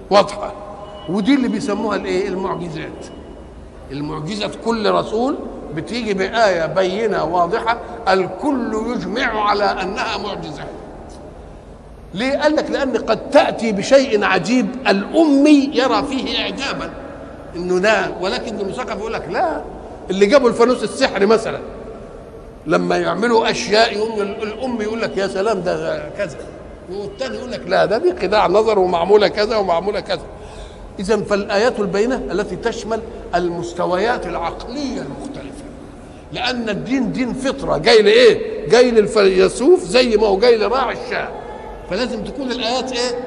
واضحة. 0.09 0.53
ودي 1.09 1.34
اللي 1.36 1.47
بيسموها 1.47 1.95
الإيه؟ 1.97 2.27
المعجزات. 2.27 3.05
المعجزة 3.91 4.51
كل 4.65 4.91
رسول 4.91 5.36
بتيجي 5.75 6.13
بآية 6.13 6.65
بينة 6.65 7.23
واضحة 7.23 7.77
الكل 8.07 8.73
يجمع 8.95 9.49
على 9.49 9.63
أنها 9.63 10.17
معجزة. 10.17 10.63
ليه؟ 12.13 12.38
قال 12.38 12.55
لك 12.55 12.71
لأن 12.71 12.97
قد 12.97 13.30
تأتي 13.30 13.71
بشيء 13.71 14.23
عجيب 14.23 14.67
الأمي 14.88 15.71
يرى 15.73 16.03
فيه 16.03 16.39
إعجابا. 16.41 16.89
إنه 17.55 17.80
ده 17.80 18.11
ولكن 18.21 18.59
المثقف 18.59 18.97
يقول 18.99 19.13
لك 19.13 19.27
لا. 19.32 19.61
اللي 20.09 20.25
جابوا 20.25 20.49
الفانوس 20.49 20.84
السحري 20.84 21.25
مثلا. 21.25 21.59
لما 22.70 22.97
يعملوا 22.97 23.51
أشياء 23.51 23.93
يقوم 23.97 24.22
الأم 24.22 24.82
يقول 24.82 25.01
لك 25.01 25.17
يا 25.17 25.28
سلام 25.28 25.61
ده 25.61 26.09
كذا 26.17 26.38
والتاني 26.93 27.38
يقول 27.38 27.51
لك 27.51 27.61
لا 27.67 27.86
ده 27.86 27.97
دي 27.97 28.13
خداع 28.22 28.47
نظر 28.47 28.80
ومعمولة 28.80 29.28
كذا 29.28 29.57
ومعمولة 29.57 29.99
كذا 29.99 30.22
إذا 30.99 31.17
فالآيات 31.17 31.80
البينة 31.80 32.15
التي 32.32 32.55
تشمل 32.55 32.99
المستويات 33.36 34.26
العقلية 34.28 35.01
المختلفة 35.01 35.63
لأن 36.34 36.70
الدين 36.70 37.11
دين 37.11 37.34
فطرة 37.34 37.78
جاي 37.78 38.01
لإيه؟ 38.01 38.67
جاي 38.70 38.91
للفيلسوف 38.91 39.84
زي 39.84 40.17
ما 40.17 40.28
هو 40.28 40.39
جاي 40.39 40.57
لراعي 40.57 40.97
الشاه 41.05 41.30
فلازم 41.89 42.24
تكون 42.24 42.51
الآيات 42.51 42.91
إيه؟ 42.91 43.20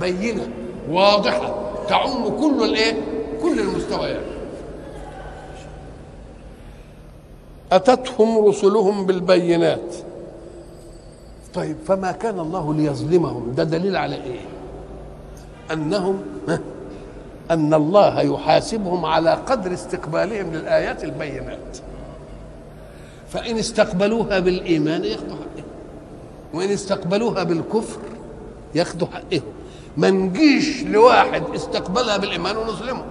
بينة 0.00 0.48
واضحة 0.90 1.58
تعم 1.88 2.28
كل 2.40 2.64
الإيه؟ 2.64 2.96
كل 3.42 3.60
المستويات 3.60 4.35
أتتهم 7.72 8.46
رسلهم 8.46 9.06
بالبينات. 9.06 9.94
طيب 11.54 11.76
فما 11.86 12.12
كان 12.12 12.40
الله 12.40 12.74
ليظلمهم؟ 12.74 13.52
ده 13.56 13.64
دليل 13.64 13.96
على 13.96 14.14
إيه؟ 14.14 14.40
أنهم 15.72 16.22
أن 17.50 17.74
الله 17.74 18.20
يحاسبهم 18.20 19.04
على 19.04 19.30
قدر 19.30 19.72
استقبالهم 19.72 20.52
للآيات 20.52 21.04
البينات. 21.04 21.78
فإن 23.28 23.58
استقبلوها 23.58 24.38
بالإيمان 24.38 25.04
ياخذوا 25.04 25.36
حقهم 25.36 25.64
وإن 26.54 26.70
استقبلوها 26.70 27.42
بالكفر 27.42 28.00
ياخذوا 28.74 29.08
حقهم 29.08 29.42
ما 29.96 30.10
نجيش 30.10 30.82
لواحد 30.82 31.42
استقبلها 31.54 32.16
بالإيمان 32.16 32.56
ونظلمه. 32.56 33.04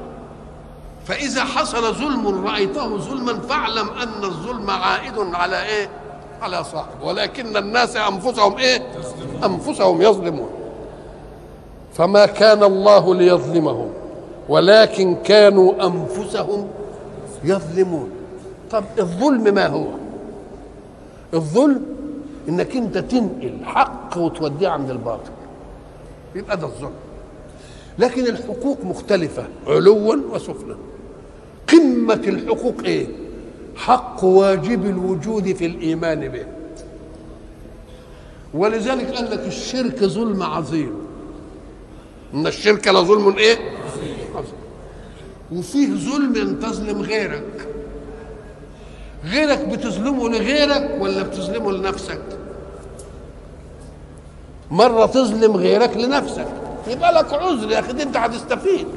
فإذا 1.05 1.43
حصل 1.43 1.93
ظلم 1.93 2.45
رأيته 2.47 2.97
ظلما 2.97 3.39
فاعلم 3.39 3.89
أن 3.89 4.23
الظلم 4.23 4.69
عائد 4.69 5.13
على 5.17 5.63
إيه؟ 5.65 5.89
على 6.41 6.63
صاحبه 6.63 7.05
ولكن 7.05 7.57
الناس 7.57 7.95
أنفسهم 7.95 8.57
إيه؟ 8.57 8.87
أنفسهم 9.45 10.01
يظلمون 10.01 10.49
فما 11.93 12.25
كان 12.25 12.63
الله 12.63 13.15
ليظلمهم 13.15 13.89
ولكن 14.49 15.15
كانوا 15.15 15.85
أنفسهم 15.87 16.67
يظلمون 17.43 18.09
طب 18.71 18.83
الظلم 18.99 19.53
ما 19.55 19.67
هو؟ 19.67 19.85
الظلم 21.33 21.85
إنك 22.49 22.75
أنت 22.75 22.97
تنقل 22.97 23.57
حق 23.65 24.17
وتوديه 24.17 24.67
عند 24.69 24.89
الباطل 24.89 25.31
يبقى 26.35 26.57
ده 26.57 26.67
الظلم 26.67 26.91
لكن 27.99 28.25
الحقوق 28.27 28.77
مختلفة 28.83 29.43
علوا 29.67 30.15
وسفلا 30.31 30.75
قمة 31.71 32.21
الحقوق 32.27 32.75
إيه؟ 32.85 33.07
حق 33.75 34.23
واجب 34.23 34.85
الوجود 34.85 35.53
في 35.53 35.65
الإيمان 35.65 36.27
به. 36.27 36.45
ولذلك 38.53 39.11
قال 39.15 39.31
لك 39.31 39.47
الشرك 39.47 40.03
ظلم 40.03 40.43
عظيم. 40.43 40.93
إن 42.33 42.47
الشرك 42.47 42.87
لظلم 42.87 43.37
إيه؟ 43.37 43.57
عظيم. 44.35 44.55
وفيه 45.51 45.87
ظلم 45.87 46.35
إن 46.35 46.59
تظلم 46.59 47.01
غيرك. 47.01 47.67
غيرك 49.25 49.67
بتظلمه 49.67 50.29
لغيرك 50.29 50.97
ولا 50.99 51.23
بتظلمه 51.23 51.71
لنفسك؟ 51.71 52.21
مرة 54.71 55.05
تظلم 55.05 55.51
غيرك 55.55 55.97
لنفسك 55.97 56.47
يبقى 56.87 57.13
لك 57.13 57.33
عذر 57.33 57.71
يا 57.71 57.79
أخي 57.79 57.91
أنت 57.91 58.17
هتستفيد. 58.17 58.87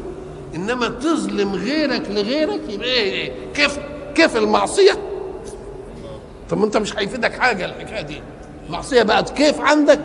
إنما 0.54 0.88
تظلم 0.88 1.54
غيرك 1.54 2.10
لغيرك 2.10 2.60
يبقى 2.68 2.88
إيه, 2.88 3.12
إيه؟ 3.12 3.32
كيف 3.54 3.78
كيف 4.14 4.36
المعصية؟ 4.36 4.92
طب 6.50 6.58
ما 6.58 6.64
أنت 6.64 6.76
مش 6.76 6.98
هيفيدك 6.98 7.32
حاجة 7.32 7.64
الحكاية 7.64 8.00
دي. 8.02 8.20
المعصية 8.66 9.02
بقت 9.02 9.30
كيف 9.30 9.60
عندك؟ 9.60 10.00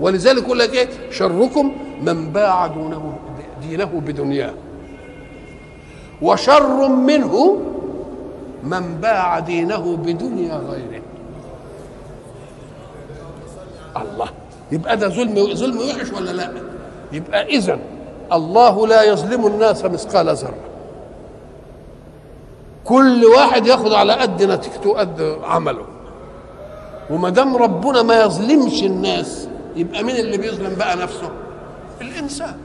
ولذلك 0.00 0.42
يقول 0.42 0.58
لك 0.58 0.74
إيه؟ 0.74 0.88
شركم 1.10 1.72
من 2.02 2.32
باع 2.32 2.66
دونه 2.66 3.18
دينه 3.68 3.84
بدنياه. 4.06 4.54
وشر 6.22 6.88
منه 6.88 7.62
من 8.64 8.94
باع 9.00 9.38
دينه 9.38 9.96
بدنيا 9.96 10.56
غيره. 10.56 11.02
الله 13.96 14.28
يبقى 14.72 14.96
ده 14.96 15.08
ظلم 15.08 15.54
ظلم 15.54 15.78
وحش 15.78 16.12
ولا 16.12 16.30
لا؟ 16.30 16.52
يبقى 17.12 17.46
اذا 17.46 17.78
الله 18.32 18.86
لا 18.86 19.02
يظلم 19.02 19.46
الناس 19.46 19.84
مثقال 19.84 20.36
ذرة. 20.36 20.54
كل 22.84 23.24
واحد 23.24 23.66
ياخد 23.66 23.92
على 23.92 24.12
قد 24.12 24.42
نتيجته 24.42 24.92
قد 24.98 25.38
عمله. 25.42 25.86
وما 27.10 27.30
دام 27.30 27.56
ربنا 27.56 28.02
ما 28.02 28.22
يظلمش 28.22 28.82
الناس 28.82 29.48
يبقى 29.76 30.02
مين 30.02 30.16
اللي 30.16 30.36
بيظلم 30.36 30.74
بقى 30.74 30.96
نفسه؟ 30.96 31.30
الإنسان. 32.00 32.56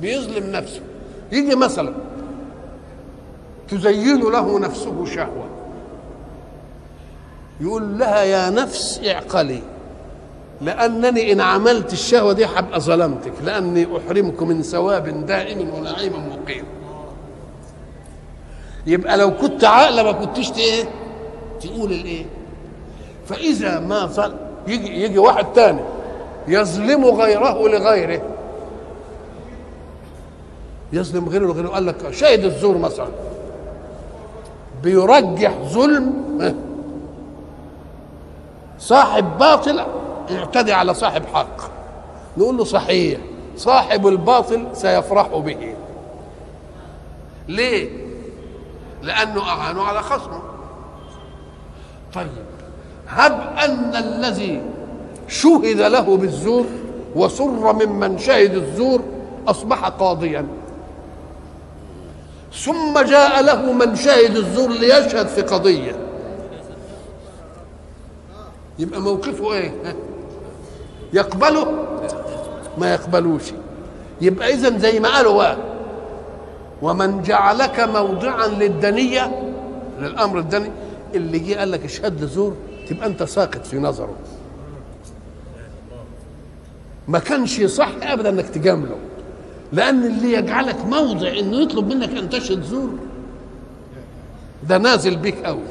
بيظلم 0.00 0.52
نفسه. 0.52 0.80
يجي 1.32 1.54
مثلا 1.54 1.94
تزين 3.68 4.20
له 4.20 4.58
نفسه 4.58 5.04
شهوة. 5.04 5.46
يقول 7.60 7.98
لها 7.98 8.22
يا 8.22 8.50
نفس 8.50 9.00
اعقلي. 9.06 9.62
لأنني 10.60 11.32
إن 11.32 11.40
عملت 11.40 11.92
الشهوة 11.92 12.32
دي 12.32 12.44
هبقى 12.44 12.80
ظلمتك 12.80 13.32
لأني 13.44 13.86
أحرمك 13.96 14.42
من 14.42 14.62
ثواب 14.62 15.26
دائم 15.26 15.70
ونعيم 15.74 16.12
مقيم. 16.12 16.64
يبقى 18.86 19.16
لو 19.16 19.36
كنت 19.36 19.64
عاقلة 19.64 20.02
ما 20.02 20.12
كنتش 20.12 20.52
إيه؟ 20.52 20.84
تقول 21.60 21.92
الايه 21.92 22.26
فإذا 23.26 23.78
ما 23.78 24.06
ظل 24.06 24.34
يجي 24.68 25.04
يجي 25.04 25.18
واحد 25.18 25.52
تاني 25.52 25.80
يظلم 26.48 27.04
غيره 27.04 27.68
لغيره. 27.68 28.22
يظلم 30.92 31.28
غيره 31.28 31.46
لغيره 31.46 31.68
قال 31.68 31.86
لك 31.86 32.10
شاهد 32.10 32.44
الزور 32.44 32.78
مثلا. 32.78 33.08
بيرجح 34.82 35.52
ظلم 35.62 36.12
صاحب 38.78 39.38
باطل 39.38 39.80
يعتدي 40.30 40.72
على 40.72 40.94
صاحب 40.94 41.22
حق. 41.34 41.56
نقول 42.36 42.56
له 42.56 42.64
صحيح 42.64 43.20
صاحب 43.56 44.06
الباطل 44.06 44.66
سيفرح 44.72 45.26
به. 45.26 45.74
ليه؟ 47.48 47.90
لأنه 49.02 49.48
اعانه 49.48 49.82
على 49.82 50.02
خصمه. 50.02 50.42
طيب 52.14 52.28
هب 53.08 53.56
أن 53.64 53.96
الذي 53.96 54.62
شهد 55.28 55.80
له 55.80 56.16
بالزور 56.16 56.66
وسر 57.16 57.72
ممن 57.72 58.18
شهد 58.18 58.54
الزور 58.54 59.02
أصبح 59.48 59.88
قاضيا. 59.88 60.46
ثم 62.54 62.98
جاء 62.98 63.42
له 63.42 63.72
من 63.72 63.96
شهد 63.96 64.36
الزور 64.36 64.70
ليشهد 64.70 65.26
في 65.26 65.42
قضية. 65.42 65.96
يبقى 68.78 69.00
موقفه 69.00 69.52
إيه؟ 69.52 69.74
يقبله 71.12 71.66
ما 72.78 72.92
يقبلوش. 72.94 73.42
يبقى 74.20 74.54
اذا 74.54 74.78
زي 74.78 75.00
ما 75.00 75.08
قالوا 75.08 75.34
بقى 75.36 75.56
ومن 76.82 77.22
جعلك 77.22 77.80
موضعا 77.80 78.46
للدنية 78.46 79.52
للأمر 80.00 80.38
الدني 80.38 80.70
اللي 81.14 81.38
جه 81.38 81.58
قال 81.58 81.70
لك 81.70 81.84
اشهد 81.84 82.24
لزور 82.24 82.56
تبقى 82.88 83.06
أنت 83.06 83.22
ساقط 83.22 83.66
في 83.66 83.78
نظره. 83.78 84.14
ما 87.08 87.18
كانش 87.18 87.58
يصح 87.58 87.88
ابدا 88.02 88.28
إنك 88.28 88.48
تجامله 88.48 88.96
لأن 89.72 90.04
اللي 90.06 90.32
يجعلك 90.32 90.84
موضع 90.86 91.28
إنه 91.28 91.56
يطلب 91.56 91.94
منك 91.94 92.10
أن 92.16 92.30
تشهد 92.30 92.62
زور 92.62 92.90
ده 94.68 94.78
نازل 94.78 95.16
بيك 95.16 95.44
قوي 95.44 95.62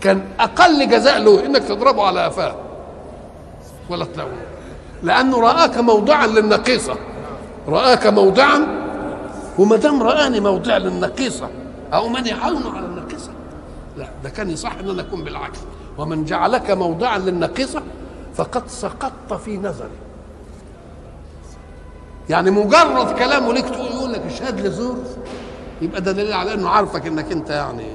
كان 0.00 0.22
أقل 0.40 0.88
جزاء 0.90 1.18
له 1.18 1.46
إنك 1.46 1.62
تضربه 1.64 2.02
على 2.02 2.24
قفاه 2.24 2.54
ولا 3.90 4.04
تلوه 4.04 4.32
لأنه 5.02 5.40
رآك 5.40 5.78
موضعا 5.78 6.26
للنقيصة. 6.26 6.96
رآك 7.68 8.06
موضعا 8.06 8.66
وما 9.58 9.76
دام 9.76 10.02
رآني 10.02 10.40
موضع 10.40 10.76
للنقيصة 10.76 11.48
أو 11.92 12.08
من 12.08 12.26
يعاونه 12.26 12.70
على 12.76 12.86
النقيصة. 12.86 13.30
لا 13.96 14.08
ده 14.24 14.30
كان 14.30 14.50
يصح 14.50 14.72
أن 14.80 14.88
أنا 14.90 15.02
اكون 15.02 15.24
بالعكس. 15.24 15.58
ومن 15.98 16.24
جعلك 16.24 16.70
موضعا 16.70 17.18
للنقيصة 17.18 17.82
فقد 18.34 18.68
سقطت 18.68 19.32
في 19.44 19.58
نظري. 19.58 19.88
يعني 22.30 22.50
مجرد 22.50 23.18
كلامه 23.18 23.52
ليك 23.52 23.64
تقول 23.68 23.86
يقول 23.86 24.12
لك 24.12 24.20
اشهد 24.26 24.60
لي 24.60 24.70
زور 24.70 24.96
يبقى 25.82 26.00
ده 26.00 26.12
دليل 26.12 26.32
على 26.32 26.54
إنه 26.54 26.68
عارفك 26.68 27.06
إنك 27.06 27.32
أنت 27.32 27.50
يعني. 27.50 27.86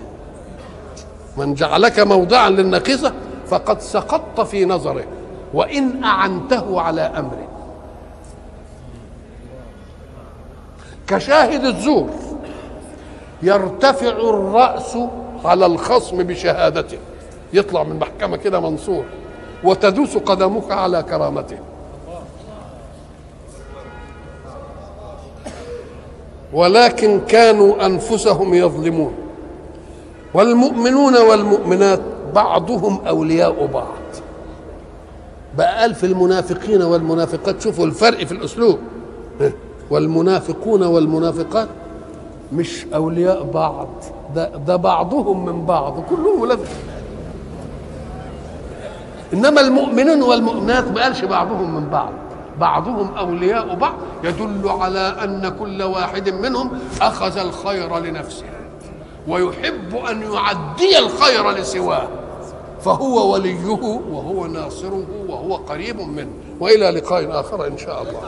من 1.37 1.53
جعلك 1.53 1.99
موضعا 1.99 2.49
للنقيصة 2.49 3.13
فقد 3.47 3.81
سقطت 3.81 4.41
في 4.41 4.65
نظره 4.65 5.03
وإن 5.53 6.03
أعنته 6.03 6.81
على 6.81 7.01
امره 7.01 7.47
كشاهد 11.07 11.65
الزور 11.65 12.09
يرتفع 13.41 14.09
الرأس 14.09 14.97
على 15.45 15.65
الخصم 15.65 16.17
بشهادته. 16.17 16.97
يطلع 17.53 17.83
من 17.83 17.91
المحكمه 17.91 18.37
كده 18.37 18.59
منصور 18.59 19.03
وتدوس 19.63 20.17
قدمك 20.17 20.71
على 20.71 21.03
كرامته. 21.03 21.57
ولكن 26.53 27.21
كانوا 27.27 27.85
أنفسهم 27.85 28.53
يظلمون. 28.53 29.13
والمؤمنون 30.33 31.17
والمؤمنات 31.17 32.01
بعضهم 32.35 33.07
أولياء 33.07 33.65
بعض. 33.65 33.96
بقى 35.57 35.81
قال 35.81 35.95
في 35.95 36.05
المنافقين 36.05 36.81
والمنافقات. 36.81 37.61
شوفوا 37.61 37.85
الفرق 37.85 38.23
في 38.23 38.31
الأسلوب. 38.31 38.79
والمنافقون 39.89 40.83
والمنافقات 40.83 41.67
مش 42.53 42.85
أولياء 42.95 43.43
بعض. 43.43 43.87
ده 44.35 44.49
ده 44.57 44.75
بعضهم 44.75 45.45
من 45.45 45.65
بعض. 45.65 45.99
كلهم 46.09 46.41
ولاد 46.41 46.59
إنما 49.33 49.61
المؤمنون 49.61 50.21
والمؤمنات 50.21 50.87
ما 50.91 51.03
قالش 51.03 51.23
بعضهم 51.23 51.75
من 51.75 51.89
بعض. 51.89 52.11
بعضهم 52.59 53.13
أولياء 53.17 53.75
بعض. 53.75 53.93
يدل 54.23 54.69
على 54.69 54.99
أن 55.23 55.49
كل 55.59 55.83
واحد 55.83 56.29
منهم 56.29 56.71
أخذ 57.01 57.37
الخير 57.37 57.99
لنفسه 57.99 58.45
ويحب 59.27 59.95
أن 60.11 60.21
يعدي 60.21 60.99
الخير 60.99 61.51
لسواه. 61.51 62.07
فهو 62.87 63.33
وليه 63.33 63.67
وهو 64.11 64.45
ناصره 64.45 65.05
وهو 65.29 65.55
قريب 65.55 66.01
منه. 66.01 66.33
وإلى 66.59 66.89
لقاء 66.89 67.39
آخر 67.39 67.67
إن 67.67 67.77
شاء 67.77 68.01
الله. 68.01 68.21